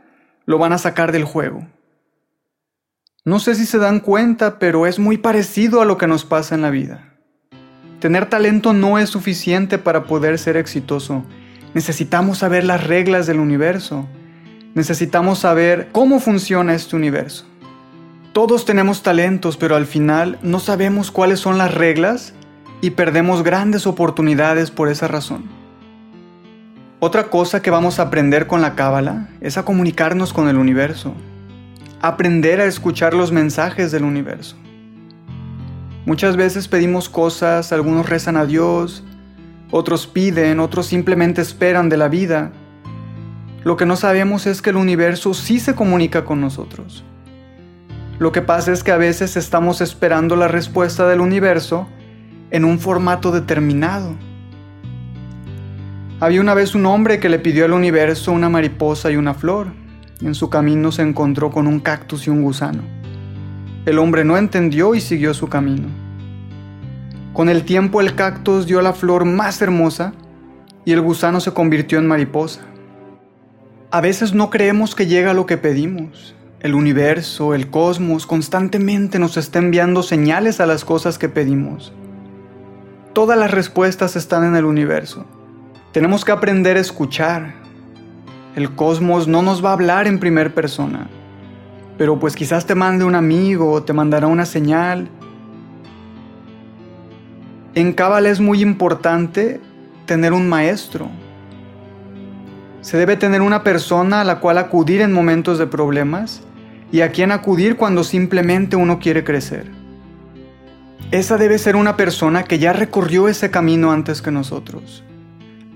lo 0.46 0.58
van 0.58 0.72
a 0.72 0.78
sacar 0.78 1.10
del 1.10 1.24
juego. 1.24 1.66
No 3.24 3.40
sé 3.40 3.56
si 3.56 3.66
se 3.66 3.78
dan 3.78 3.98
cuenta, 3.98 4.60
pero 4.60 4.86
es 4.86 5.00
muy 5.00 5.18
parecido 5.18 5.80
a 5.80 5.84
lo 5.84 5.98
que 5.98 6.06
nos 6.06 6.24
pasa 6.24 6.54
en 6.54 6.62
la 6.62 6.70
vida. 6.70 7.07
Tener 8.00 8.26
talento 8.26 8.72
no 8.72 8.98
es 8.98 9.10
suficiente 9.10 9.76
para 9.76 10.04
poder 10.04 10.38
ser 10.38 10.56
exitoso. 10.56 11.24
Necesitamos 11.74 12.38
saber 12.38 12.62
las 12.62 12.86
reglas 12.86 13.26
del 13.26 13.40
universo. 13.40 14.06
Necesitamos 14.74 15.40
saber 15.40 15.88
cómo 15.90 16.20
funciona 16.20 16.74
este 16.74 16.94
universo. 16.94 17.44
Todos 18.32 18.64
tenemos 18.64 19.02
talentos, 19.02 19.56
pero 19.56 19.74
al 19.74 19.86
final 19.86 20.38
no 20.42 20.60
sabemos 20.60 21.10
cuáles 21.10 21.40
son 21.40 21.58
las 21.58 21.74
reglas 21.74 22.34
y 22.80 22.90
perdemos 22.90 23.42
grandes 23.42 23.84
oportunidades 23.84 24.70
por 24.70 24.88
esa 24.88 25.08
razón. 25.08 25.44
Otra 27.00 27.24
cosa 27.24 27.62
que 27.62 27.70
vamos 27.70 27.98
a 27.98 28.02
aprender 28.02 28.46
con 28.46 28.60
la 28.60 28.76
cábala 28.76 29.28
es 29.40 29.58
a 29.58 29.64
comunicarnos 29.64 30.32
con 30.32 30.48
el 30.48 30.56
universo, 30.56 31.14
aprender 32.00 32.60
a 32.60 32.66
escuchar 32.66 33.14
los 33.14 33.32
mensajes 33.32 33.90
del 33.90 34.04
universo. 34.04 34.56
Muchas 36.08 36.38
veces 36.38 36.68
pedimos 36.68 37.10
cosas, 37.10 37.70
algunos 37.70 38.08
rezan 38.08 38.38
a 38.38 38.46
Dios, 38.46 39.04
otros 39.70 40.06
piden, 40.06 40.58
otros 40.58 40.86
simplemente 40.86 41.42
esperan 41.42 41.90
de 41.90 41.98
la 41.98 42.08
vida. 42.08 42.50
Lo 43.62 43.76
que 43.76 43.84
no 43.84 43.94
sabemos 43.94 44.46
es 44.46 44.62
que 44.62 44.70
el 44.70 44.76
universo 44.76 45.34
sí 45.34 45.60
se 45.60 45.74
comunica 45.74 46.24
con 46.24 46.40
nosotros. 46.40 47.04
Lo 48.18 48.32
que 48.32 48.40
pasa 48.40 48.72
es 48.72 48.82
que 48.82 48.90
a 48.90 48.96
veces 48.96 49.36
estamos 49.36 49.82
esperando 49.82 50.34
la 50.34 50.48
respuesta 50.48 51.06
del 51.06 51.20
universo 51.20 51.86
en 52.50 52.64
un 52.64 52.78
formato 52.78 53.30
determinado. 53.30 54.16
Había 56.20 56.40
una 56.40 56.54
vez 56.54 56.74
un 56.74 56.86
hombre 56.86 57.20
que 57.20 57.28
le 57.28 57.38
pidió 57.38 57.66
al 57.66 57.74
universo 57.74 58.32
una 58.32 58.48
mariposa 58.48 59.10
y 59.10 59.16
una 59.16 59.34
flor. 59.34 59.74
En 60.22 60.34
su 60.34 60.48
camino 60.48 60.90
se 60.90 61.02
encontró 61.02 61.50
con 61.50 61.66
un 61.66 61.80
cactus 61.80 62.26
y 62.26 62.30
un 62.30 62.40
gusano. 62.40 62.80
El 63.84 63.98
hombre 63.98 64.24
no 64.24 64.38
entendió 64.38 64.94
y 64.94 65.02
siguió 65.02 65.34
su 65.34 65.48
camino. 65.48 65.97
Con 67.38 67.48
el 67.48 67.64
tiempo 67.64 68.00
el 68.00 68.16
cactus 68.16 68.66
dio 68.66 68.82
la 68.82 68.92
flor 68.92 69.24
más 69.24 69.62
hermosa 69.62 70.12
y 70.84 70.90
el 70.90 71.00
gusano 71.00 71.38
se 71.38 71.52
convirtió 71.52 72.00
en 72.00 72.08
mariposa. 72.08 72.62
A 73.92 74.00
veces 74.00 74.34
no 74.34 74.50
creemos 74.50 74.96
que 74.96 75.06
llega 75.06 75.34
lo 75.34 75.46
que 75.46 75.56
pedimos. 75.56 76.34
El 76.58 76.74
universo, 76.74 77.54
el 77.54 77.70
cosmos 77.70 78.26
constantemente 78.26 79.20
nos 79.20 79.36
está 79.36 79.60
enviando 79.60 80.02
señales 80.02 80.58
a 80.58 80.66
las 80.66 80.84
cosas 80.84 81.16
que 81.16 81.28
pedimos. 81.28 81.92
Todas 83.12 83.38
las 83.38 83.52
respuestas 83.52 84.16
están 84.16 84.42
en 84.42 84.56
el 84.56 84.64
universo. 84.64 85.24
Tenemos 85.92 86.24
que 86.24 86.32
aprender 86.32 86.76
a 86.76 86.80
escuchar. 86.80 87.54
El 88.56 88.74
cosmos 88.74 89.28
no 89.28 89.42
nos 89.42 89.64
va 89.64 89.70
a 89.70 89.74
hablar 89.74 90.08
en 90.08 90.18
primera 90.18 90.52
persona, 90.52 91.08
pero 91.98 92.18
pues 92.18 92.34
quizás 92.34 92.66
te 92.66 92.74
mande 92.74 93.04
un 93.04 93.14
amigo 93.14 93.84
te 93.84 93.92
mandará 93.92 94.26
una 94.26 94.44
señal. 94.44 95.08
En 97.78 97.92
Cábala 97.92 98.28
es 98.28 98.40
muy 98.40 98.60
importante 98.60 99.60
tener 100.04 100.32
un 100.32 100.48
maestro. 100.48 101.08
Se 102.80 102.96
debe 102.98 103.16
tener 103.16 103.40
una 103.40 103.62
persona 103.62 104.20
a 104.20 104.24
la 104.24 104.40
cual 104.40 104.58
acudir 104.58 105.00
en 105.00 105.12
momentos 105.12 105.60
de 105.60 105.68
problemas 105.68 106.42
y 106.90 107.02
a 107.02 107.12
quien 107.12 107.30
acudir 107.30 107.76
cuando 107.76 108.02
simplemente 108.02 108.74
uno 108.74 108.98
quiere 108.98 109.22
crecer. 109.22 109.70
Esa 111.12 111.36
debe 111.36 111.56
ser 111.56 111.76
una 111.76 111.96
persona 111.96 112.42
que 112.42 112.58
ya 112.58 112.72
recorrió 112.72 113.28
ese 113.28 113.52
camino 113.52 113.92
antes 113.92 114.22
que 114.22 114.32
nosotros. 114.32 115.04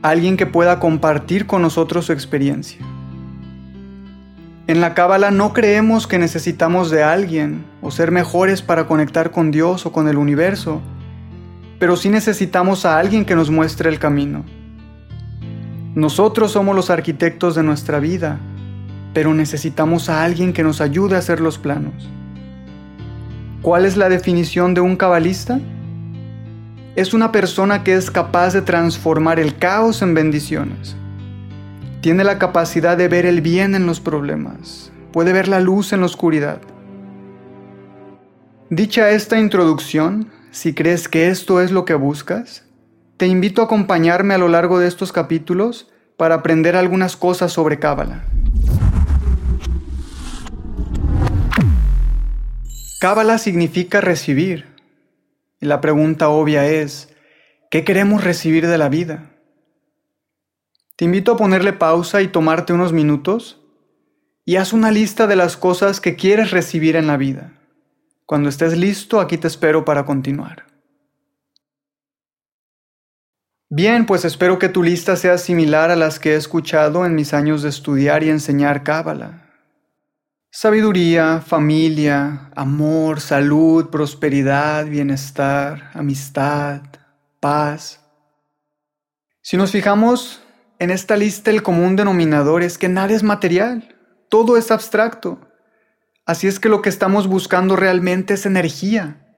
Alguien 0.03 0.37
que 0.37 0.47
pueda 0.47 0.81
compartir 0.81 1.47
con 1.47 1.63
nosotros 1.63 2.07
su 2.07 2.13
experiencia. 2.13 2.85
En 4.67 4.81
la 4.81 4.95
Cábala 4.95 5.31
no 5.31 5.53
creemos 5.53 6.09
que 6.09 6.19
necesitamos 6.19 6.91
de 6.91 7.05
alguien 7.05 7.65
o 7.81 7.93
ser 7.93 8.11
mejores 8.11 8.61
para 8.61 8.89
conectar 8.89 9.31
con 9.31 9.53
Dios 9.53 9.87
o 9.87 9.93
con 9.93 10.09
el 10.09 10.17
universo, 10.17 10.83
pero 11.83 11.97
sí 11.97 12.11
necesitamos 12.11 12.87
a 12.87 12.97
alguien 12.97 13.25
que 13.25 13.35
nos 13.35 13.51
muestre 13.51 13.91
el 13.91 13.99
camino. 13.99 14.45
Nosotros 15.97 16.53
somos 16.53 16.77
los 16.77 16.91
arquitectos 16.91 17.57
de 17.57 17.65
nuestra 17.65 17.99
vida, 17.99 18.39
pero 19.13 19.35
necesitamos 19.35 20.09
a 20.09 20.23
alguien 20.23 20.53
que 20.53 20.63
nos 20.63 20.81
ayude 20.81 21.17
a 21.17 21.19
hacer 21.19 21.41
los 21.41 21.59
planos. 21.59 22.09
¿Cuál 23.63 23.85
es 23.85 23.97
la 23.97 24.09
definición 24.09 24.75
de 24.75 24.81
un 24.81 24.95
cabalista? 24.95 25.59
Es 26.95 27.15
una 27.15 27.33
persona 27.33 27.83
que 27.83 27.95
es 27.95 28.13
capaz 28.13 28.53
de 28.53 28.63
transformar 28.63 29.41
el 29.41 29.57
caos 29.57 30.03
en 30.03 30.15
bendiciones. 30.15 30.95
Tiene 32.01 32.23
la 32.23 32.39
capacidad 32.39 32.97
de 32.97 33.09
ver 33.09 33.27
el 33.27 33.41
bien 33.41 33.75
en 33.75 33.87
los 33.87 33.99
problemas. 33.99 34.93
Puede 35.11 35.33
ver 35.33 35.49
la 35.49 35.59
luz 35.59 35.93
en 35.93 35.99
la 35.99 36.07
oscuridad. 36.07 36.61
Dicha 38.71 39.11
esta 39.11 39.41
introducción, 39.41 40.29
si 40.53 40.75
crees 40.75 41.09
que 41.09 41.29
esto 41.29 41.61
es 41.63 41.73
lo 41.73 41.87
que 41.87 41.95
buscas, 41.95 42.65
te 43.17 43.27
invito 43.27 43.63
a 43.63 43.65
acompañarme 43.65 44.35
a 44.35 44.39
lo 44.39 44.49
largo 44.49 44.79
de 44.79 44.87
estos 44.87 45.11
capítulos 45.11 45.91
para 46.19 46.37
aprender 46.37 46.77
algunas 46.77 47.17
cosas 47.17 47.53
sobre 47.53 47.79
Cábala. 47.79 48.27
Cábala 53.01 53.39
significa 53.39 54.01
recibir. 54.01 54.67
Y 55.59 55.67
la 55.67 55.81
pregunta 55.81 56.29
obvia 56.29 56.67
es, 56.67 57.09
¿qué 57.71 57.83
queremos 57.83 58.23
recibir 58.23 58.67
de 58.67 58.79
la 58.79 58.89
vida? 58.89 59.31
Te 60.97 61.07
invito 61.07 61.33
a 61.33 61.37
ponerle 61.37 61.73
pausa 61.73 62.21
y 62.21 62.29
tomarte 62.29 62.73
unos 62.73 62.93
minutos 62.93 63.61
y 64.45 64.57
haz 64.57 64.73
una 64.73 64.91
lista 64.91 65.27
de 65.27 65.37
las 65.37 65.57
cosas 65.57 66.01
que 66.01 66.15
quieres 66.15 66.51
recibir 66.51 66.97
en 66.97 67.07
la 67.07 67.17
vida. 67.17 67.62
Cuando 68.27 68.49
estés 68.49 68.77
listo, 68.77 69.21
aquí 69.21 69.39
te 69.39 69.49
espero 69.49 69.85
para 69.85 70.05
continuar. 70.05 70.67
Bien, 73.75 74.05
pues 74.05 74.27
espero 74.27 74.59
que 74.59 74.69
tu 74.69 74.83
lista 74.83 75.17
sea 75.17 75.39
similar 75.39 75.91
a 75.91 75.97
las 75.97 76.19
que 76.19 76.33
he 76.33 76.37
escuchado 76.37 77.07
en 77.07 77.15
mis 77.15 77.33
años 77.33 77.63
de 77.63 77.71
estudiar 77.71 78.23
y 78.23 78.29
enseñar 78.29 78.83
Cábala. 78.83 79.49
Sabiduría, 80.51 81.41
familia, 81.41 82.51
amor, 82.55 83.23
salud, 83.23 83.89
prosperidad, 83.89 84.85
bienestar, 84.85 85.91
amistad, 85.95 86.83
paz. 87.41 88.01
Si 89.41 89.57
nos 89.57 89.73
fijamos 89.73 90.43
en 90.79 90.91
esta 90.91 91.17
lista, 91.17 91.51
el 91.51 91.63
común 91.63 91.97
denominador 91.97 92.63
es 92.63 92.77
que 92.77 92.91
nada 92.91 93.15
es 93.15 93.23
material, 93.23 93.97
todo 94.29 94.59
es 94.59 94.71
abstracto. 94.71 95.41
Así 96.25 96.47
es 96.47 96.61
que 96.61 96.69
lo 96.69 96.83
que 96.83 96.89
estamos 96.89 97.27
buscando 97.27 97.77
realmente 97.77 98.35
es 98.35 98.47
energía. 98.47 99.37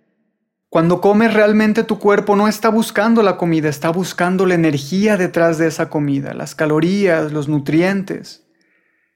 Cuando 0.68 1.00
comes 1.00 1.32
realmente 1.32 1.84
tu 1.84 1.98
cuerpo 1.98 2.36
no 2.36 2.48
está 2.48 2.68
buscando 2.68 3.22
la 3.22 3.36
comida, 3.36 3.68
está 3.68 3.90
buscando 3.90 4.44
la 4.44 4.54
energía 4.54 5.16
detrás 5.16 5.56
de 5.56 5.68
esa 5.68 5.88
comida, 5.88 6.34
las 6.34 6.54
calorías, 6.54 7.32
los 7.32 7.48
nutrientes. 7.48 8.46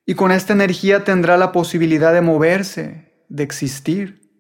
Y 0.07 0.15
con 0.15 0.31
esta 0.31 0.53
energía 0.53 1.05
tendrá 1.05 1.37
la 1.37 1.53
posibilidad 1.53 2.15
de 2.15 2.21
moverse, 2.21 3.25
de 3.29 3.43
existir. 3.43 4.31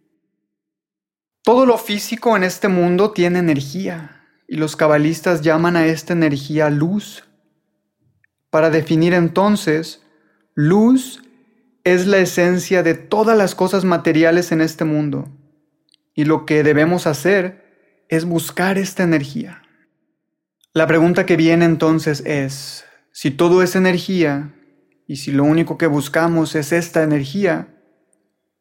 Todo 1.42 1.66
lo 1.66 1.76
físico 1.76 2.36
en 2.36 2.44
este 2.44 2.68
mundo 2.68 3.10
tiene 3.10 3.40
energía 3.40 4.24
y 4.46 4.56
los 4.56 4.76
cabalistas 4.76 5.42
llaman 5.42 5.76
a 5.76 5.86
esta 5.86 6.12
energía 6.14 6.70
luz. 6.70 7.24
Para 8.48 8.70
definir 8.70 9.12
entonces, 9.12 10.02
luz 10.54 11.20
es 11.84 12.06
la 12.06 12.18
esencia 12.18 12.82
de 12.82 12.94
todas 12.94 13.36
las 13.36 13.54
cosas 13.54 13.84
materiales 13.84 14.52
en 14.52 14.60
este 14.60 14.84
mundo 14.84 15.28
y 16.14 16.24
lo 16.24 16.46
que 16.46 16.62
debemos 16.62 17.06
hacer 17.06 18.04
es 18.08 18.24
buscar 18.24 18.76
esta 18.78 19.04
energía. 19.04 19.62
La 20.72 20.86
pregunta 20.86 21.26
que 21.26 21.36
viene 21.36 21.64
entonces 21.64 22.22
es, 22.26 22.84
si 23.12 23.30
todo 23.30 23.62
es 23.62 23.76
energía 23.76 24.54
y 25.06 25.16
si 25.16 25.30
lo 25.30 25.44
único 25.44 25.78
que 25.78 25.86
buscamos 25.86 26.54
es 26.54 26.72
esta 26.72 27.02
energía, 27.02 27.68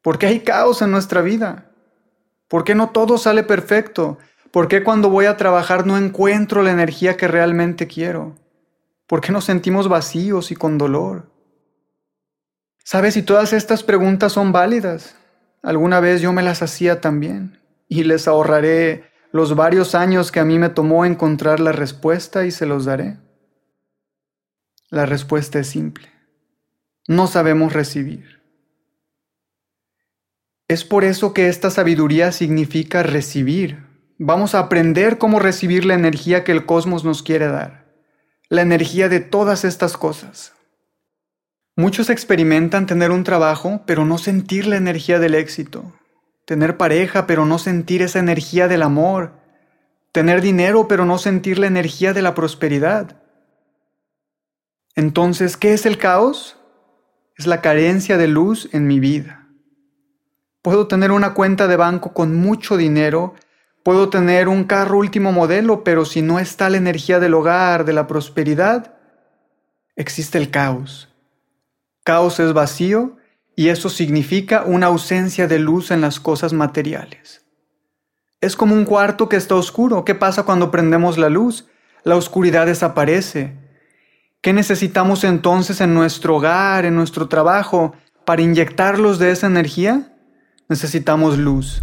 ¿por 0.02 0.18
qué 0.18 0.26
hay 0.26 0.40
caos 0.40 0.82
en 0.82 0.90
nuestra 0.90 1.20
vida? 1.20 1.72
¿Por 2.48 2.64
qué 2.64 2.74
no 2.74 2.90
todo 2.90 3.18
sale 3.18 3.42
perfecto? 3.42 4.18
¿Por 4.50 4.68
qué 4.68 4.82
cuando 4.82 5.10
voy 5.10 5.26
a 5.26 5.36
trabajar 5.36 5.86
no 5.86 5.98
encuentro 5.98 6.62
la 6.62 6.70
energía 6.70 7.16
que 7.16 7.28
realmente 7.28 7.86
quiero? 7.86 8.36
¿Por 9.06 9.20
qué 9.20 9.32
nos 9.32 9.44
sentimos 9.44 9.88
vacíos 9.88 10.50
y 10.50 10.54
con 10.54 10.78
dolor? 10.78 11.30
¿Sabes 12.90 13.12
si 13.12 13.22
todas 13.22 13.52
estas 13.52 13.82
preguntas 13.82 14.32
son 14.32 14.50
válidas? 14.50 15.14
Alguna 15.62 16.00
vez 16.00 16.22
yo 16.22 16.32
me 16.32 16.42
las 16.42 16.62
hacía 16.62 17.02
también 17.02 17.60
y 17.86 18.04
les 18.04 18.26
ahorraré 18.26 19.10
los 19.30 19.54
varios 19.54 19.94
años 19.94 20.32
que 20.32 20.40
a 20.40 20.46
mí 20.46 20.58
me 20.58 20.70
tomó 20.70 21.04
encontrar 21.04 21.60
la 21.60 21.72
respuesta 21.72 22.46
y 22.46 22.50
se 22.50 22.64
los 22.64 22.86
daré. 22.86 23.18
La 24.88 25.04
respuesta 25.04 25.58
es 25.58 25.66
simple. 25.66 26.08
No 27.06 27.26
sabemos 27.26 27.74
recibir. 27.74 28.40
Es 30.66 30.82
por 30.82 31.04
eso 31.04 31.34
que 31.34 31.48
esta 31.50 31.68
sabiduría 31.68 32.32
significa 32.32 33.02
recibir. 33.02 33.84
Vamos 34.16 34.54
a 34.54 34.60
aprender 34.60 35.18
cómo 35.18 35.40
recibir 35.40 35.84
la 35.84 35.92
energía 35.92 36.42
que 36.42 36.52
el 36.52 36.64
cosmos 36.64 37.04
nos 37.04 37.22
quiere 37.22 37.48
dar, 37.48 37.84
la 38.48 38.62
energía 38.62 39.10
de 39.10 39.20
todas 39.20 39.66
estas 39.66 39.98
cosas. 39.98 40.54
Muchos 41.78 42.10
experimentan 42.10 42.86
tener 42.86 43.12
un 43.12 43.22
trabajo, 43.22 43.82
pero 43.86 44.04
no 44.04 44.18
sentir 44.18 44.66
la 44.66 44.76
energía 44.76 45.20
del 45.20 45.36
éxito. 45.36 45.92
Tener 46.44 46.76
pareja, 46.76 47.28
pero 47.28 47.46
no 47.46 47.60
sentir 47.60 48.02
esa 48.02 48.18
energía 48.18 48.66
del 48.66 48.82
amor. 48.82 49.34
Tener 50.10 50.40
dinero, 50.40 50.88
pero 50.88 51.04
no 51.04 51.18
sentir 51.18 51.56
la 51.56 51.68
energía 51.68 52.12
de 52.12 52.20
la 52.20 52.34
prosperidad. 52.34 53.22
Entonces, 54.96 55.56
¿qué 55.56 55.72
es 55.72 55.86
el 55.86 55.98
caos? 55.98 56.58
Es 57.36 57.46
la 57.46 57.60
carencia 57.60 58.16
de 58.16 58.26
luz 58.26 58.68
en 58.72 58.88
mi 58.88 58.98
vida. 58.98 59.46
Puedo 60.62 60.88
tener 60.88 61.12
una 61.12 61.32
cuenta 61.32 61.68
de 61.68 61.76
banco 61.76 62.12
con 62.12 62.34
mucho 62.34 62.76
dinero, 62.76 63.36
puedo 63.84 64.08
tener 64.10 64.48
un 64.48 64.64
carro 64.64 64.98
último 64.98 65.30
modelo, 65.30 65.84
pero 65.84 66.04
si 66.04 66.22
no 66.22 66.40
está 66.40 66.70
la 66.70 66.78
energía 66.78 67.20
del 67.20 67.34
hogar, 67.34 67.84
de 67.84 67.92
la 67.92 68.08
prosperidad, 68.08 68.96
existe 69.94 70.38
el 70.38 70.50
caos 70.50 71.07
Caos 72.08 72.40
es 72.40 72.54
vacío 72.54 73.18
y 73.54 73.68
eso 73.68 73.90
significa 73.90 74.62
una 74.64 74.86
ausencia 74.86 75.46
de 75.46 75.58
luz 75.58 75.90
en 75.90 76.00
las 76.00 76.20
cosas 76.20 76.54
materiales. 76.54 77.44
Es 78.40 78.56
como 78.56 78.74
un 78.74 78.86
cuarto 78.86 79.28
que 79.28 79.36
está 79.36 79.56
oscuro. 79.56 80.06
¿Qué 80.06 80.14
pasa 80.14 80.44
cuando 80.44 80.70
prendemos 80.70 81.18
la 81.18 81.28
luz? 81.28 81.66
La 82.04 82.16
oscuridad 82.16 82.64
desaparece. 82.64 83.58
¿Qué 84.40 84.54
necesitamos 84.54 85.22
entonces 85.22 85.82
en 85.82 85.92
nuestro 85.92 86.36
hogar, 86.36 86.86
en 86.86 86.96
nuestro 86.96 87.28
trabajo, 87.28 87.92
para 88.24 88.40
inyectarlos 88.40 89.18
de 89.18 89.30
esa 89.30 89.46
energía? 89.46 90.16
Necesitamos 90.70 91.36
luz. 91.36 91.82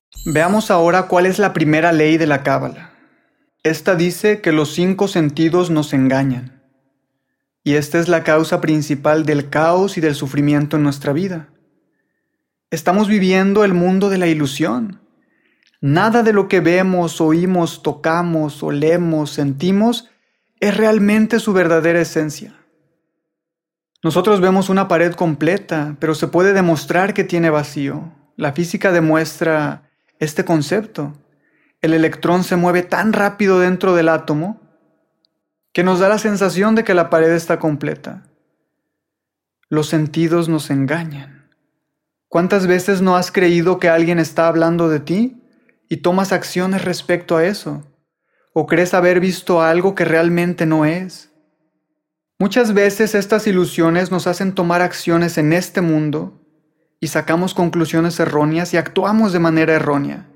Veamos 0.25 0.69
ahora 0.69 1.07
cuál 1.07 1.25
es 1.25 1.39
la 1.39 1.51
primera 1.51 1.91
ley 1.91 2.17
de 2.17 2.27
la 2.27 2.43
Cábala. 2.43 2.93
Esta 3.63 3.95
dice 3.95 4.39
que 4.39 4.51
los 4.51 4.71
cinco 4.71 5.07
sentidos 5.07 5.71
nos 5.71 5.93
engañan. 5.93 6.61
Y 7.63 7.73
esta 7.73 7.97
es 7.97 8.07
la 8.07 8.23
causa 8.23 8.61
principal 8.61 9.25
del 9.25 9.49
caos 9.49 9.97
y 9.97 10.01
del 10.01 10.13
sufrimiento 10.13 10.77
en 10.77 10.83
nuestra 10.83 11.11
vida. 11.11 11.49
Estamos 12.69 13.07
viviendo 13.07 13.63
el 13.63 13.73
mundo 13.73 14.09
de 14.09 14.19
la 14.19 14.27
ilusión. 14.27 15.01
Nada 15.81 16.21
de 16.21 16.33
lo 16.33 16.47
que 16.47 16.59
vemos, 16.59 17.19
oímos, 17.19 17.81
tocamos, 17.81 18.61
olemos, 18.61 19.31
sentimos 19.31 20.07
es 20.59 20.77
realmente 20.77 21.39
su 21.39 21.51
verdadera 21.51 21.99
esencia. 21.99 22.53
Nosotros 24.03 24.39
vemos 24.39 24.69
una 24.69 24.87
pared 24.87 25.13
completa, 25.13 25.97
pero 25.99 26.13
se 26.13 26.27
puede 26.27 26.53
demostrar 26.53 27.15
que 27.15 27.23
tiene 27.23 27.49
vacío. 27.49 28.13
La 28.37 28.53
física 28.53 28.91
demuestra 28.91 29.90
este 30.21 30.45
concepto. 30.45 31.13
El 31.81 31.93
electrón 31.93 32.43
se 32.43 32.55
mueve 32.55 32.83
tan 32.83 33.11
rápido 33.11 33.59
dentro 33.59 33.95
del 33.95 34.07
átomo 34.07 34.61
que 35.73 35.83
nos 35.83 35.99
da 35.99 36.09
la 36.09 36.19
sensación 36.19 36.75
de 36.75 36.83
que 36.83 36.93
la 36.93 37.09
pared 37.09 37.31
está 37.31 37.57
completa. 37.57 38.23
Los 39.67 39.87
sentidos 39.87 40.47
nos 40.47 40.69
engañan. 40.69 41.49
¿Cuántas 42.27 42.67
veces 42.67 43.01
no 43.01 43.15
has 43.15 43.31
creído 43.31 43.79
que 43.79 43.89
alguien 43.89 44.19
está 44.19 44.47
hablando 44.47 44.89
de 44.89 44.99
ti 44.99 45.41
y 45.89 45.97
tomas 45.97 46.31
acciones 46.31 46.85
respecto 46.85 47.35
a 47.35 47.45
eso? 47.45 47.83
¿O 48.53 48.67
crees 48.67 48.93
haber 48.93 49.19
visto 49.19 49.63
algo 49.63 49.95
que 49.95 50.05
realmente 50.05 50.67
no 50.67 50.85
es? 50.85 51.31
Muchas 52.37 52.75
veces 52.75 53.15
estas 53.15 53.47
ilusiones 53.47 54.11
nos 54.11 54.27
hacen 54.27 54.53
tomar 54.53 54.81
acciones 54.81 55.39
en 55.39 55.51
este 55.51 55.81
mundo 55.81 56.40
y 57.01 57.07
sacamos 57.07 57.55
conclusiones 57.55 58.17
erróneas 58.19 58.73
y 58.73 58.77
actuamos 58.77 59.33
de 59.33 59.39
manera 59.39 59.73
errónea. 59.73 60.27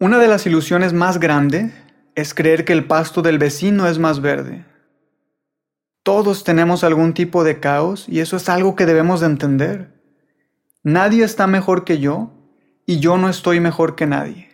Una 0.00 0.18
de 0.18 0.26
las 0.26 0.46
ilusiones 0.46 0.94
más 0.94 1.20
grandes 1.20 1.72
es 2.14 2.32
creer 2.32 2.64
que 2.64 2.72
el 2.72 2.86
pasto 2.86 3.20
del 3.20 3.38
vecino 3.38 3.86
es 3.86 3.98
más 3.98 4.20
verde. 4.20 4.64
Todos 6.02 6.44
tenemos 6.44 6.82
algún 6.82 7.12
tipo 7.12 7.44
de 7.44 7.60
caos 7.60 8.06
y 8.08 8.20
eso 8.20 8.36
es 8.36 8.48
algo 8.48 8.74
que 8.74 8.86
debemos 8.86 9.20
de 9.20 9.26
entender. 9.26 10.02
Nadie 10.82 11.24
está 11.24 11.46
mejor 11.46 11.84
que 11.84 11.98
yo 11.98 12.30
y 12.86 13.00
yo 13.00 13.18
no 13.18 13.28
estoy 13.28 13.60
mejor 13.60 13.94
que 13.96 14.06
nadie. 14.06 14.48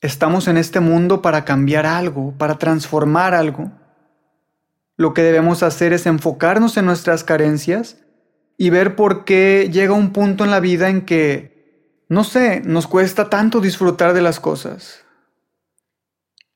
Estamos 0.00 0.46
en 0.46 0.56
este 0.56 0.78
mundo 0.78 1.22
para 1.22 1.44
cambiar 1.44 1.86
algo, 1.86 2.34
para 2.38 2.56
transformar 2.56 3.34
algo. 3.34 3.72
Lo 4.96 5.12
que 5.12 5.22
debemos 5.22 5.64
hacer 5.64 5.92
es 5.92 6.06
enfocarnos 6.06 6.76
en 6.76 6.86
nuestras 6.86 7.24
carencias 7.24 7.96
y 8.56 8.70
ver 8.70 8.96
por 8.96 9.24
qué 9.24 9.68
llega 9.72 9.92
un 9.92 10.12
punto 10.12 10.44
en 10.44 10.50
la 10.50 10.60
vida 10.60 10.88
en 10.88 11.02
que, 11.02 12.04
no 12.08 12.24
sé, 12.24 12.60
nos 12.64 12.86
cuesta 12.86 13.28
tanto 13.30 13.60
disfrutar 13.60 14.12
de 14.14 14.22
las 14.22 14.40
cosas. 14.40 15.04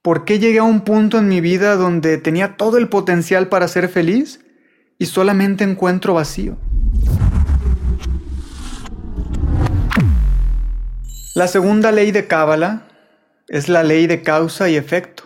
¿Por 0.03 0.25
qué 0.25 0.39
llegué 0.39 0.61
a 0.61 0.63
un 0.63 0.83
punto 0.83 1.19
en 1.19 1.29
mi 1.29 1.41
vida 1.41 1.75
donde 1.75 2.19
tenía 2.19 2.57
todo 2.57 2.79
el 2.79 2.89
potencial 2.89 3.49
para 3.49 3.67
ser 3.67 3.89
feliz 3.89 4.41
y 4.99 5.07
solamente 5.07 5.65
encuentro 5.65 6.15
vacío? 6.15 6.57
La 11.35 11.49
segunda 11.49 11.93
ley 11.93 12.13
de 12.13 12.27
Cábala 12.27 12.89
es 13.49 13.69
la 13.69 13.83
ley 13.83 14.07
de 14.07 14.23
causa 14.23 14.69
y 14.69 14.77
efecto. 14.77 15.25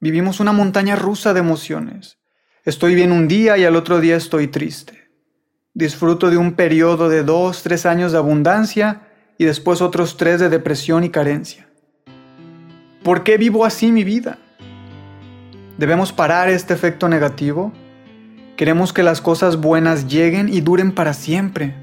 Vivimos 0.00 0.40
una 0.40 0.52
montaña 0.52 0.96
rusa 0.96 1.32
de 1.32 1.40
emociones. 1.40 2.18
Estoy 2.64 2.94
bien 2.94 3.12
un 3.12 3.26
día 3.26 3.56
y 3.58 3.64
al 3.64 3.76
otro 3.76 4.00
día 4.00 4.16
estoy 4.16 4.48
triste. 4.48 5.07
Disfruto 5.78 6.28
de 6.28 6.36
un 6.36 6.54
periodo 6.54 7.08
de 7.08 7.22
dos, 7.22 7.62
tres 7.62 7.86
años 7.86 8.10
de 8.10 8.18
abundancia 8.18 9.02
y 9.38 9.44
después 9.44 9.80
otros 9.80 10.16
tres 10.16 10.40
de 10.40 10.48
depresión 10.48 11.04
y 11.04 11.10
carencia. 11.10 11.68
¿Por 13.04 13.22
qué 13.22 13.38
vivo 13.38 13.64
así 13.64 13.92
mi 13.92 14.02
vida? 14.02 14.38
Debemos 15.76 16.12
parar 16.12 16.48
este 16.48 16.74
efecto 16.74 17.08
negativo. 17.08 17.72
Queremos 18.56 18.92
que 18.92 19.04
las 19.04 19.20
cosas 19.20 19.60
buenas 19.60 20.08
lleguen 20.08 20.48
y 20.48 20.62
duren 20.62 20.90
para 20.90 21.14
siempre. 21.14 21.76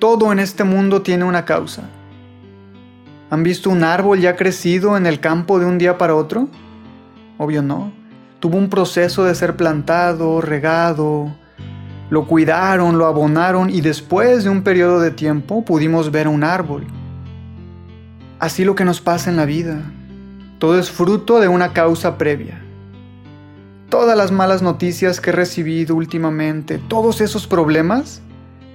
Todo 0.00 0.32
en 0.32 0.40
este 0.40 0.64
mundo 0.64 1.02
tiene 1.02 1.22
una 1.22 1.44
causa. 1.44 1.84
¿Han 3.30 3.44
visto 3.44 3.70
un 3.70 3.84
árbol 3.84 4.18
ya 4.18 4.34
crecido 4.34 4.96
en 4.96 5.06
el 5.06 5.20
campo 5.20 5.60
de 5.60 5.66
un 5.66 5.78
día 5.78 5.96
para 5.96 6.16
otro? 6.16 6.48
Obvio 7.36 7.62
no. 7.62 7.92
Tuvo 8.40 8.58
un 8.58 8.68
proceso 8.68 9.22
de 9.22 9.36
ser 9.36 9.54
plantado, 9.54 10.40
regado, 10.40 11.36
lo 12.10 12.26
cuidaron, 12.26 12.96
lo 12.96 13.06
abonaron 13.06 13.68
y 13.68 13.80
después 13.82 14.44
de 14.44 14.50
un 14.50 14.62
periodo 14.62 15.00
de 15.00 15.10
tiempo 15.10 15.64
pudimos 15.64 16.10
ver 16.10 16.26
un 16.26 16.42
árbol. 16.42 16.86
Así 18.38 18.64
lo 18.64 18.74
que 18.74 18.84
nos 18.84 19.00
pasa 19.00 19.30
en 19.30 19.36
la 19.36 19.44
vida. 19.44 19.82
Todo 20.58 20.78
es 20.78 20.90
fruto 20.90 21.40
de 21.40 21.48
una 21.48 21.72
causa 21.72 22.16
previa. 22.16 22.62
Todas 23.90 24.16
las 24.16 24.32
malas 24.32 24.62
noticias 24.62 25.20
que 25.20 25.30
he 25.30 25.32
recibido 25.32 25.94
últimamente, 25.96 26.78
todos 26.88 27.20
esos 27.20 27.46
problemas, 27.46 28.22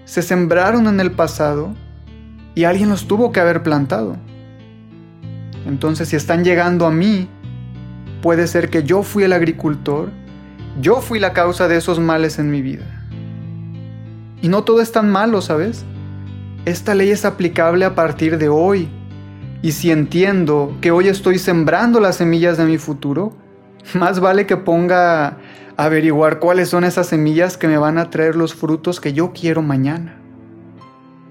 se 0.06 0.22
sembraron 0.22 0.88
en 0.88 1.00
el 1.00 1.12
pasado 1.12 1.74
y 2.56 2.66
alguien 2.66 2.90
los 2.90 3.08
tuvo 3.08 3.32
que 3.32 3.40
haber 3.40 3.64
plantado. 3.64 4.16
Entonces 5.66 6.10
si 6.10 6.16
están 6.16 6.44
llegando 6.44 6.86
a 6.86 6.92
mí, 6.92 7.30
puede 8.22 8.48
ser 8.48 8.70
que 8.70 8.84
yo 8.84 9.02
fui 9.04 9.24
el 9.24 9.34
agricultor, 9.34 10.10
yo 10.82 11.02
fui 11.02 11.20
la 11.20 11.34
causa 11.34 11.68
de 11.68 11.78
esos 11.78 12.00
males 12.00 12.38
en 12.38 12.52
mi 12.52 12.62
vida. 12.62 13.03
Y 14.44 14.50
no 14.50 14.66
todo 14.66 14.82
es 14.82 14.92
tan 14.92 15.10
malo, 15.10 15.42
¿sabes? 15.42 15.86
Esta 16.66 16.96
ley 16.96 17.12
es 17.12 17.24
aplicable 17.24 17.86
a 17.86 17.96
partir 17.96 18.38
de 18.38 18.50
hoy. 18.50 18.90
Y 19.62 19.72
si 19.72 19.90
entiendo 19.90 20.76
que 20.82 20.92
hoy 20.92 21.08
estoy 21.08 21.40
sembrando 21.40 22.02
las 22.02 22.18
semillas 22.18 22.58
de 22.58 22.66
mi 22.66 22.78
futuro, 22.78 23.32
más 23.94 24.20
vale 24.20 24.46
que 24.46 24.58
ponga 24.58 25.28
a 25.28 25.38
averiguar 25.78 26.40
cuáles 26.40 26.68
son 26.68 26.84
esas 26.84 27.08
semillas 27.08 27.56
que 27.56 27.70
me 27.70 27.78
van 27.78 27.98
a 27.98 28.10
traer 28.10 28.36
los 28.36 28.54
frutos 28.54 29.00
que 29.00 29.14
yo 29.14 29.32
quiero 29.32 29.62
mañana. 29.62 30.20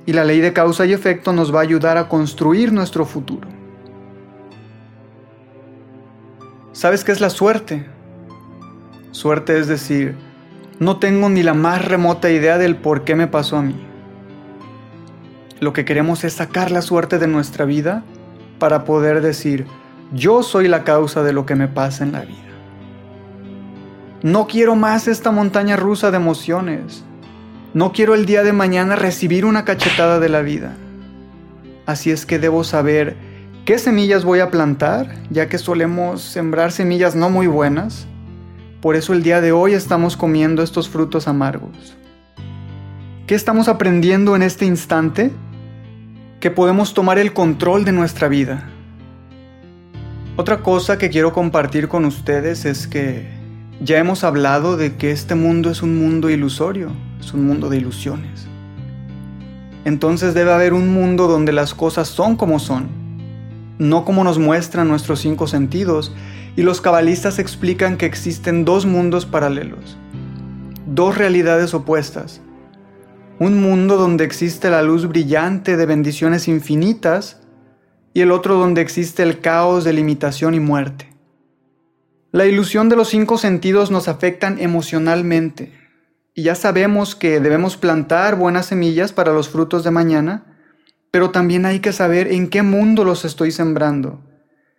Y 0.07 0.15
la 0.15 0.25
ley 0.25 0.41
de 0.41 0.55
causa 0.55 0.87
y 0.87 0.95
efecto 0.95 1.35
nos 1.35 1.55
va 1.55 1.59
a 1.59 1.65
ayudar 1.65 1.99
a 1.99 2.09
construir 2.09 2.73
nuestro 2.73 3.05
futuro. 3.05 3.47
¿Sabes 6.73 7.05
qué 7.05 7.13
es 7.13 7.21
la 7.21 7.29
suerte? 7.29 7.87
Suerte 9.11 9.59
es 9.59 9.69
decir, 9.69 10.17
no 10.79 10.99
tengo 10.99 11.29
ni 11.29 11.43
la 11.43 11.55
más 11.55 11.85
remota 11.85 12.31
idea 12.31 12.59
del 12.59 12.77
por 12.77 13.05
qué 13.05 13.15
me 13.15 13.27
pasó 13.27 13.57
a 13.57 13.63
mí. 13.63 13.77
Lo 15.61 15.73
que 15.73 15.85
queremos 15.85 16.25
es 16.25 16.33
sacar 16.33 16.71
la 16.71 16.83
suerte 16.83 17.19
de 17.19 17.29
nuestra 17.29 17.65
vida 17.65 18.03
para 18.59 18.85
poder 18.85 19.21
decir, 19.21 19.67
yo 20.13 20.43
soy 20.43 20.69
la 20.69 20.85
causa 20.85 21.23
de 21.23 21.33
lo 21.33 21.47
que 21.47 21.55
me 21.55 21.69
pasa 21.69 22.05
en 22.05 22.13
la 22.13 22.23
vida. 22.23 22.39
No 24.23 24.47
quiero 24.47 24.75
más 24.77 25.09
esta 25.09 25.31
montaña 25.31 25.77
rusa 25.77 26.11
de 26.11 26.17
emociones. 26.17 27.05
No 27.75 27.93
quiero 27.93 28.15
el 28.15 28.27
día 28.27 28.43
de 28.43 28.53
mañana 28.53 28.97
recibir 28.97 29.45
una 29.45 29.65
cachetada 29.65 30.21
de 30.21 30.29
la 30.29 30.43
vida. 30.43 30.75
Así 31.87 32.11
es 32.11 32.27
que 32.27 32.39
debo 32.39 32.65
saber 32.65 33.17
qué 33.65 33.79
semillas 33.79 34.25
voy 34.25 34.41
a 34.41 34.51
plantar, 34.51 35.15
ya 35.31 35.49
que 35.49 35.59
solemos 35.59 36.23
sembrar 36.23 36.73
semillas 36.73 37.17
no 37.17 37.31
muy 37.31 37.47
buenas 37.47 38.07
por 38.83 38.97
eso 38.97 39.13
el 39.13 39.23
día 39.23 39.41
de 39.41 39.53
hoy 39.53 39.75
estamos 39.75 40.17
comiendo 40.17 40.61
estos 40.61 40.89
frutos 40.89 41.29
amargos. 41.29 41.97
¿Qué 43.29 43.37
estamos 43.37 43.69
aprendiendo 43.69 44.35
en 44.35 44.43
este 44.43 44.67
instante? 44.67 45.31
Que 46.41 46.51
podemos 46.51 46.93
tomar 46.93 47.17
el 47.21 47.33
control 47.33 47.85
de 47.85 47.93
nuestra 47.93 48.27
vida. 48.27 48.69
Otra 50.37 50.65
cosa 50.65 50.99
que 50.99 51.11
quiero 51.11 51.33
compartir 51.33 51.87
con 51.87 52.05
ustedes 52.05 52.65
es 52.65 52.89
que 52.89 53.31
ya 53.81 53.99
hemos 53.99 54.25
hablado 54.25 54.77
de 54.77 54.97
que 54.97 55.13
este 55.13 55.37
mundo 55.37 55.71
es 55.71 55.81
un 55.83 55.97
mundo 55.97 56.29
ilusorio, 56.29 56.91
es 57.21 57.33
un 57.33 57.47
mundo 57.47 57.69
de 57.69 57.77
ilusiones. 57.77 58.49
Entonces 59.85 60.35
debe 60.35 60.53
haber 60.53 60.73
un 60.73 60.93
mundo 60.93 61.29
donde 61.29 61.53
las 61.53 61.73
cosas 61.73 62.09
son 62.09 62.35
como 62.35 62.59
son, 62.59 62.89
no 63.79 64.05
como 64.05 64.25
nos 64.25 64.41
muestran 64.41 64.89
nuestros 64.89 65.21
cinco 65.21 65.47
sentidos, 65.47 66.13
y 66.57 66.63
los 66.63 66.81
cabalistas 66.81 67.39
explican 67.39 67.97
que 67.97 68.07
existen 68.07 68.65
dos 68.65 68.85
mundos 68.85 69.27
paralelos, 69.27 69.97
dos 70.87 71.17
realidades 71.17 71.73
opuestas. 71.75 72.41
Un 73.39 73.61
mundo 73.61 73.97
donde 73.97 74.25
existe 74.25 74.71
la 74.71 74.83
luz 74.83 75.09
brillante 75.09 75.77
de 75.77 75.87
bendiciones 75.87 76.49
infinitas 76.49 77.41
y 78.15 78.21
el 78.21 78.31
otro 78.31 78.57
donde 78.57 78.83
existe 78.83 79.23
el 79.23 79.41
caos 79.41 79.85
de 79.85 79.93
limitación 79.93 80.55
y 80.55 80.61
muerte. 80.61 81.09
La 82.31 82.47
ilusión 82.47 82.89
de 82.89 82.97
los 82.97 83.09
cinco 83.09 83.39
sentidos 83.39 83.91
nos 83.91 84.09
afectan 84.09 84.59
emocionalmente 84.61 85.73
y 86.35 86.45
ya 86.45 86.55
sabemos 86.55 87.15
que 87.15 87.41
debemos 87.41 87.77
plantar 87.77 88.37
buenas 88.37 88.67
semillas 88.67 89.13
para 89.13 89.33
los 89.33 89.49
frutos 89.49 89.85
de 89.85 89.91
mañana, 89.91 90.47
pero 91.11 91.31
también 91.31 91.67
hay 91.67 91.81
que 91.81 91.93
saber 91.93 92.33
en 92.33 92.49
qué 92.49 92.63
mundo 92.63 93.05
los 93.05 93.25
estoy 93.25 93.51
sembrando. 93.51 94.23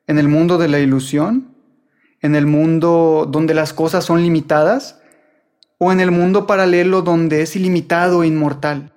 ¿En 0.08 0.18
el 0.18 0.28
mundo 0.28 0.58
de 0.58 0.68
la 0.68 0.80
ilusión? 0.80 1.53
En 2.24 2.36
el 2.36 2.48
mundo 2.48 3.28
donde 3.30 3.54
las 3.54 3.74
cosas 3.74 4.06
son 4.06 4.24
limitadas 4.24 5.00
o 5.78 5.92
en 5.92 6.00
el 6.00 6.10
mundo 6.10 6.48
paralelo 6.48 7.04
donde 7.04 7.44
es 7.44 7.56
ilimitado 7.56 8.24
e 8.24 8.28
inmortal. 8.28 8.94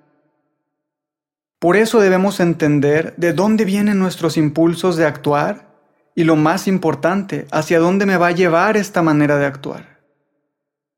Por 1.59 1.75
eso 1.75 1.99
debemos 1.99 2.39
entender 2.39 3.13
de 3.17 3.33
dónde 3.33 3.65
vienen 3.65 3.99
nuestros 3.99 4.37
impulsos 4.37 4.95
de 4.95 5.05
actuar 5.05 5.67
y 6.15 6.23
lo 6.23 6.35
más 6.35 6.67
importante, 6.67 7.45
hacia 7.51 7.79
dónde 7.79 8.07
me 8.07 8.17
va 8.17 8.27
a 8.27 8.31
llevar 8.31 8.75
esta 8.75 9.03
manera 9.03 9.37
de 9.37 9.45
actuar. 9.45 9.99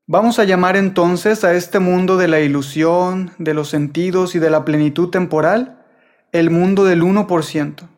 Vamos 0.08 0.40
a 0.40 0.46
llamar 0.46 0.78
entonces 0.78 1.44
a 1.44 1.54
este 1.54 1.80
mundo 1.80 2.18
de 2.18 2.28
la 2.28 2.40
ilusión, 2.40 3.32
de 3.38 3.54
los 3.54 3.70
sentidos 3.70 4.36
y 4.36 4.40
de 4.40 4.50
la 4.50 4.64
plenitud 4.64 5.10
temporal 5.10 5.84
el 6.32 6.50
mundo 6.52 6.86
del 6.86 7.04
1%. 7.04 7.90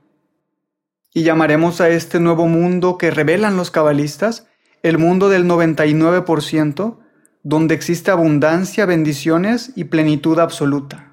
Y 1.13 1.23
llamaremos 1.23 1.81
a 1.81 1.89
este 1.89 2.19
nuevo 2.19 2.47
mundo 2.47 2.97
que 2.97 3.11
revelan 3.11 3.57
los 3.57 3.71
cabalistas 3.71 4.47
el 4.83 4.97
mundo 4.97 5.29
del 5.29 5.45
99%, 5.45 6.97
donde 7.43 7.75
existe 7.75 8.11
abundancia, 8.11 8.85
bendiciones 8.85 9.73
y 9.75 9.85
plenitud 9.85 10.39
absoluta. 10.39 11.11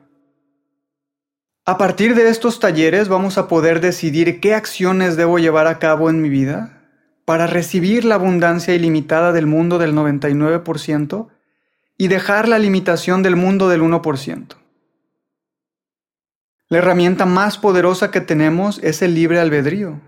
A 1.64 1.76
partir 1.76 2.14
de 2.14 2.28
estos 2.30 2.60
talleres 2.60 3.08
vamos 3.08 3.36
a 3.36 3.46
poder 3.46 3.80
decidir 3.80 4.40
qué 4.40 4.54
acciones 4.54 5.16
debo 5.16 5.38
llevar 5.38 5.66
a 5.66 5.78
cabo 5.78 6.08
en 6.08 6.22
mi 6.22 6.30
vida 6.30 6.78
para 7.26 7.46
recibir 7.46 8.06
la 8.06 8.14
abundancia 8.14 8.74
ilimitada 8.74 9.32
del 9.32 9.46
mundo 9.46 9.78
del 9.78 9.94
99% 9.94 11.28
y 11.98 12.08
dejar 12.08 12.48
la 12.48 12.58
limitación 12.58 13.22
del 13.22 13.36
mundo 13.36 13.68
del 13.68 13.82
1%. 13.82 14.57
La 16.70 16.78
herramienta 16.78 17.24
más 17.24 17.56
poderosa 17.56 18.10
que 18.10 18.20
tenemos 18.20 18.78
es 18.82 19.00
el 19.00 19.14
libre 19.14 19.40
albedrío. 19.40 20.00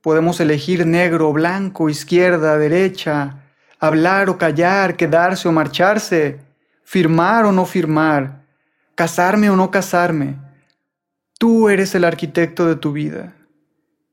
Podemos 0.00 0.40
elegir 0.40 0.86
negro, 0.86 1.30
blanco, 1.30 1.90
izquierda, 1.90 2.56
derecha, 2.56 3.44
hablar 3.78 4.30
o 4.30 4.38
callar, 4.38 4.96
quedarse 4.96 5.46
o 5.46 5.52
marcharse, 5.52 6.40
firmar 6.84 7.44
o 7.44 7.52
no 7.52 7.66
firmar, 7.66 8.46
casarme 8.94 9.50
o 9.50 9.56
no 9.56 9.70
casarme. 9.70 10.36
Tú 11.38 11.68
eres 11.68 11.94
el 11.94 12.04
arquitecto 12.04 12.66
de 12.66 12.76
tu 12.76 12.92
vida 12.92 13.36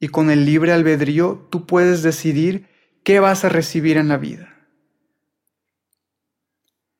y 0.01 0.09
con 0.09 0.29
el 0.29 0.45
libre 0.45 0.73
albedrío 0.73 1.47
tú 1.49 1.65
puedes 1.65 2.03
decidir 2.03 2.67
qué 3.03 3.21
vas 3.21 3.45
a 3.45 3.49
recibir 3.49 3.95
en 3.95 4.09
la 4.09 4.17
vida. 4.17 4.53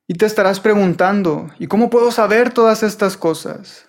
Y 0.07 0.13
te 0.13 0.25
estarás 0.25 0.61
preguntando, 0.61 1.49
¿y 1.59 1.67
cómo 1.67 1.89
puedo 1.89 2.13
saber 2.13 2.53
todas 2.53 2.83
estas 2.83 3.17
cosas? 3.17 3.86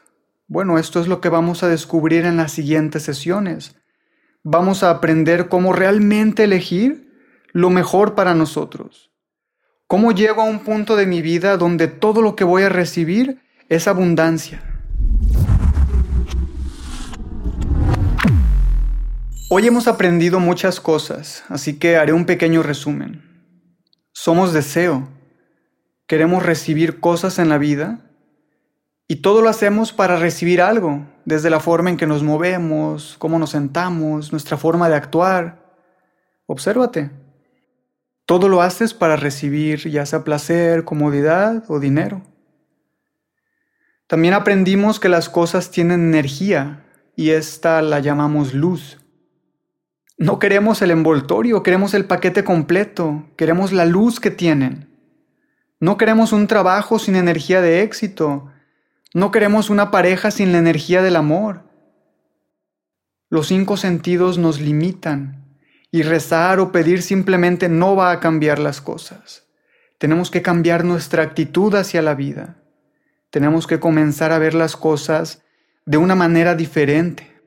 Bueno, 0.51 0.79
esto 0.79 0.99
es 0.99 1.09
lo 1.09 1.21
que 1.21 1.29
vamos 1.29 1.63
a 1.63 1.69
descubrir 1.69 2.25
en 2.25 2.39
las 2.39 2.53
siguientes 2.53 3.03
sesiones. 3.03 3.77
Vamos 4.43 4.83
a 4.83 4.89
aprender 4.89 5.51
cómo 5.51 5.75
realmente 5.75 6.45
elegir 6.45 7.13
lo 7.53 7.69
mejor 7.69 8.15
para 8.15 8.33
nosotros. 8.33 9.11
Cómo 9.87 10.11
llego 10.11 10.41
a 10.41 10.47
un 10.47 10.61
punto 10.61 10.97
de 10.97 11.05
mi 11.05 11.21
vida 11.21 11.59
donde 11.59 11.87
todo 11.87 12.23
lo 12.23 12.35
que 12.35 12.45
voy 12.45 12.63
a 12.63 12.71
recibir 12.71 13.43
es 13.69 13.87
abundancia. 13.89 14.63
Hoy 19.51 19.67
hemos 19.67 19.87
aprendido 19.87 20.41
muchas 20.41 20.81
cosas, 20.81 21.45
así 21.49 21.79
que 21.79 21.99
haré 21.99 22.15
un 22.15 22.25
pequeño 22.25 22.63
resumen. 22.63 23.23
Somos 24.13 24.55
deseo. 24.55 25.11
Queremos 26.07 26.43
recibir 26.43 27.01
cosas 27.01 27.39
en 27.39 27.51
la 27.51 27.59
vida 27.59 28.08
y 29.11 29.17
todo 29.17 29.41
lo 29.41 29.49
hacemos 29.49 29.95
para 29.95 30.17
recibir 30.17 30.61
algo, 30.61 31.07
desde 31.25 31.49
la 31.49 31.61
forma 31.61 31.89
en 31.89 31.97
que 31.97 32.07
nos 32.07 32.23
movemos, 32.23 33.17
cómo 33.19 33.39
nos 33.39 33.51
sentamos, 33.51 34.33
nuestra 34.33 34.59
forma 34.59 34.91
de 34.91 34.97
actuar. 34.97 35.65
Obsérvate. 36.45 37.11
Todo 38.27 38.51
lo 38.51 38.61
haces 38.61 38.93
para 38.93 39.17
recibir 39.17 39.89
ya 39.89 40.05
sea 40.05 40.25
placer, 40.25 40.85
comodidad 40.85 41.65
o 41.69 41.81
dinero. 41.81 42.21
También 44.07 44.35
aprendimos 44.35 45.01
que 45.01 45.09
las 45.09 45.31
cosas 45.31 45.71
tienen 45.71 46.03
energía 46.03 46.85
y 47.17 47.31
esta 47.31 47.81
la 47.81 48.01
llamamos 48.01 48.53
luz. 48.53 48.99
No 50.19 50.39
queremos 50.39 50.83
el 50.83 50.91
envoltorio, 50.91 51.63
queremos 51.63 51.95
el 51.95 52.05
paquete 52.05 52.45
completo, 52.45 53.27
queremos 53.37 53.73
la 53.73 53.87
luz 53.87 54.21
que 54.21 54.31
tienen. 54.31 54.91
No 55.81 55.97
queremos 55.97 56.33
un 56.33 56.47
trabajo 56.47 56.99
sin 56.99 57.17
energía 57.17 57.63
de 57.63 57.83
éxito, 57.83 58.51
no 59.15 59.31
queremos 59.31 59.71
una 59.71 59.91
pareja 59.91 60.31
sin 60.31 60.53
la 60.53 60.59
energía 60.59 61.03
del 61.03 61.17
amor. 61.17 61.65
Los 63.31 63.49
cinco 63.49 63.77
sentidos 63.77 64.39
nos 64.39 64.61
limitan 64.61 65.45
y 65.91 66.03
rezar 66.03 66.61
o 66.61 66.73
pedir 66.73 67.03
simplemente 67.03 67.69
no 67.69 67.97
va 67.97 68.11
a 68.11 68.21
cambiar 68.21 68.59
las 68.59 68.81
cosas. 68.81 69.47
Tenemos 69.99 70.31
que 70.31 70.43
cambiar 70.43 70.85
nuestra 70.85 71.23
actitud 71.23 71.75
hacia 71.75 72.03
la 72.03 72.15
vida. 72.15 72.63
Tenemos 73.31 73.67
que 73.67 73.81
comenzar 73.81 74.33
a 74.33 74.39
ver 74.39 74.55
las 74.55 74.77
cosas 74.77 75.43
de 75.87 75.97
una 75.97 76.15
manera 76.15 76.55
diferente. 76.55 77.41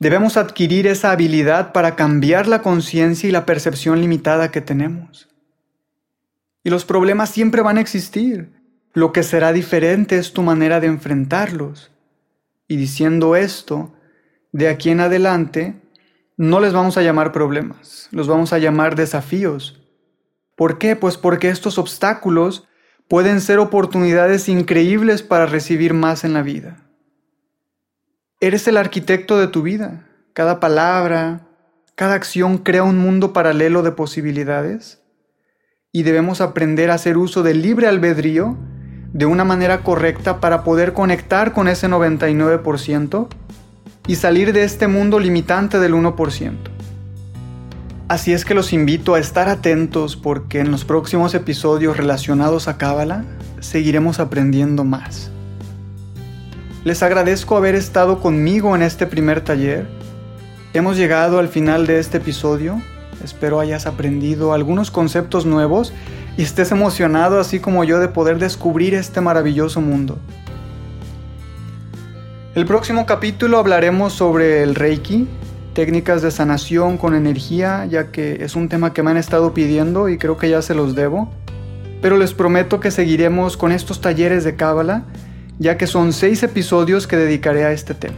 Debemos 0.00 0.36
adquirir 0.36 0.86
esa 0.86 1.10
habilidad 1.10 1.72
para 1.72 1.96
cambiar 1.96 2.46
la 2.46 2.62
conciencia 2.62 3.28
y 3.28 3.32
la 3.32 3.46
percepción 3.46 4.00
limitada 4.00 4.50
que 4.50 4.60
tenemos. 4.60 5.28
Y 6.62 6.70
los 6.70 6.84
problemas 6.84 7.30
siempre 7.30 7.62
van 7.62 7.78
a 7.78 7.80
existir. 7.80 8.57
Lo 8.98 9.12
que 9.12 9.22
será 9.22 9.52
diferente 9.52 10.18
es 10.18 10.32
tu 10.32 10.42
manera 10.42 10.80
de 10.80 10.88
enfrentarlos. 10.88 11.92
Y 12.66 12.74
diciendo 12.74 13.36
esto, 13.36 13.94
de 14.50 14.66
aquí 14.66 14.90
en 14.90 14.98
adelante, 14.98 15.80
no 16.36 16.58
les 16.58 16.72
vamos 16.72 16.98
a 16.98 17.02
llamar 17.02 17.30
problemas, 17.30 18.08
los 18.10 18.26
vamos 18.26 18.52
a 18.52 18.58
llamar 18.58 18.96
desafíos. 18.96 19.80
¿Por 20.56 20.78
qué? 20.78 20.96
Pues 20.96 21.16
porque 21.16 21.48
estos 21.48 21.78
obstáculos 21.78 22.66
pueden 23.06 23.40
ser 23.40 23.60
oportunidades 23.60 24.48
increíbles 24.48 25.22
para 25.22 25.46
recibir 25.46 25.94
más 25.94 26.24
en 26.24 26.32
la 26.32 26.42
vida. 26.42 26.84
Eres 28.40 28.66
el 28.66 28.76
arquitecto 28.76 29.38
de 29.38 29.46
tu 29.46 29.62
vida. 29.62 30.08
Cada 30.32 30.58
palabra, 30.58 31.46
cada 31.94 32.14
acción 32.14 32.58
crea 32.58 32.82
un 32.82 32.98
mundo 32.98 33.32
paralelo 33.32 33.84
de 33.84 33.92
posibilidades 33.92 35.00
y 35.92 36.02
debemos 36.02 36.40
aprender 36.40 36.90
a 36.90 36.94
hacer 36.94 37.16
uso 37.16 37.44
del 37.44 37.62
libre 37.62 37.86
albedrío 37.86 38.58
de 39.12 39.26
una 39.26 39.44
manera 39.44 39.82
correcta 39.82 40.40
para 40.40 40.64
poder 40.64 40.92
conectar 40.92 41.52
con 41.52 41.68
ese 41.68 41.88
99% 41.88 43.28
y 44.06 44.16
salir 44.16 44.52
de 44.52 44.64
este 44.64 44.88
mundo 44.88 45.18
limitante 45.18 45.78
del 45.78 45.94
1%. 45.94 46.52
Así 48.08 48.32
es 48.32 48.46
que 48.46 48.54
los 48.54 48.72
invito 48.72 49.14
a 49.14 49.18
estar 49.18 49.50
atentos 49.50 50.16
porque 50.16 50.60
en 50.60 50.70
los 50.70 50.84
próximos 50.84 51.34
episodios 51.34 51.96
relacionados 51.96 52.66
a 52.66 52.78
Cábala 52.78 53.24
seguiremos 53.60 54.18
aprendiendo 54.18 54.84
más. 54.84 55.30
Les 56.84 57.02
agradezco 57.02 57.56
haber 57.56 57.74
estado 57.74 58.20
conmigo 58.20 58.74
en 58.74 58.80
este 58.80 59.06
primer 59.06 59.42
taller. 59.42 59.86
Hemos 60.72 60.96
llegado 60.96 61.38
al 61.38 61.48
final 61.48 61.86
de 61.86 61.98
este 61.98 62.16
episodio. 62.16 62.80
Espero 63.22 63.60
hayas 63.60 63.84
aprendido 63.84 64.54
algunos 64.54 64.90
conceptos 64.90 65.44
nuevos 65.44 65.92
y 66.38 66.42
estés 66.42 66.72
emocionado 66.72 67.38
así 67.38 67.60
como 67.60 67.84
yo 67.84 67.98
de 67.98 68.08
poder 68.08 68.38
descubrir 68.38 68.94
este 68.94 69.20
maravilloso 69.20 69.82
mundo. 69.82 70.18
El 72.54 72.64
próximo 72.64 73.04
capítulo 73.04 73.58
hablaremos 73.58 74.14
sobre 74.14 74.62
el 74.62 74.74
Reiki, 74.74 75.28
técnicas 75.74 76.22
de 76.22 76.30
sanación 76.30 76.96
con 76.96 77.14
energía, 77.14 77.84
ya 77.84 78.10
que 78.10 78.42
es 78.42 78.56
un 78.56 78.70
tema 78.70 78.94
que 78.94 79.02
me 79.02 79.10
han 79.10 79.18
estado 79.18 79.52
pidiendo 79.52 80.08
y 80.08 80.16
creo 80.16 80.38
que 80.38 80.48
ya 80.48 80.62
se 80.62 80.74
los 80.74 80.94
debo. 80.94 81.30
Pero 82.00 82.16
les 82.16 82.32
prometo 82.32 82.80
que 82.80 82.90
seguiremos 82.90 83.58
con 83.58 83.70
estos 83.70 84.00
talleres 84.00 84.44
de 84.44 84.56
Cábala 84.56 85.04
ya 85.58 85.76
que 85.76 85.86
son 85.86 86.12
seis 86.12 86.42
episodios 86.42 87.06
que 87.06 87.16
dedicaré 87.16 87.64
a 87.64 87.72
este 87.72 87.94
tema. 87.94 88.16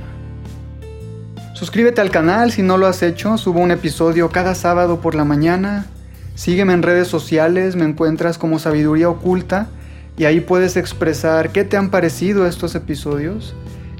Suscríbete 1.54 2.00
al 2.00 2.10
canal 2.10 2.52
si 2.52 2.62
no 2.62 2.76
lo 2.76 2.86
has 2.86 3.02
hecho, 3.02 3.36
subo 3.38 3.60
un 3.60 3.70
episodio 3.70 4.28
cada 4.30 4.54
sábado 4.54 5.00
por 5.00 5.14
la 5.14 5.24
mañana. 5.24 5.86
Sígueme 6.34 6.72
en 6.72 6.82
redes 6.82 7.08
sociales, 7.08 7.76
me 7.76 7.84
encuentras 7.84 8.38
como 8.38 8.58
Sabiduría 8.58 9.08
Oculta 9.08 9.68
y 10.16 10.24
ahí 10.24 10.40
puedes 10.40 10.76
expresar 10.76 11.50
qué 11.50 11.64
te 11.64 11.76
han 11.76 11.90
parecido 11.90 12.46
estos 12.46 12.74
episodios. 12.74 13.54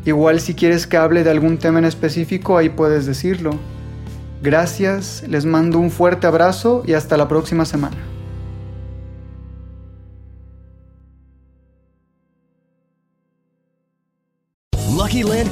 Igual 0.05 0.41
si 0.41 0.55
quieres 0.55 0.87
que 0.87 0.97
hable 0.97 1.25
de 1.25 1.31
algún 1.31 1.59
tema 1.59 1.79
en 1.79 1.85
específico, 1.85 2.57
ahí 2.57 2.71
puedes 2.71 3.07
decirlo. 3.07 3.53
Gracias, 4.43 5.25
les 5.29 5.45
mando 5.45 5.79
un 5.79 5.91
fuerte 5.91 6.27
abrazo 6.27 6.83
y 6.87 6.95
hasta 6.95 7.17
la 7.19 7.29
próxima 7.29 7.67
semana. 7.67 7.97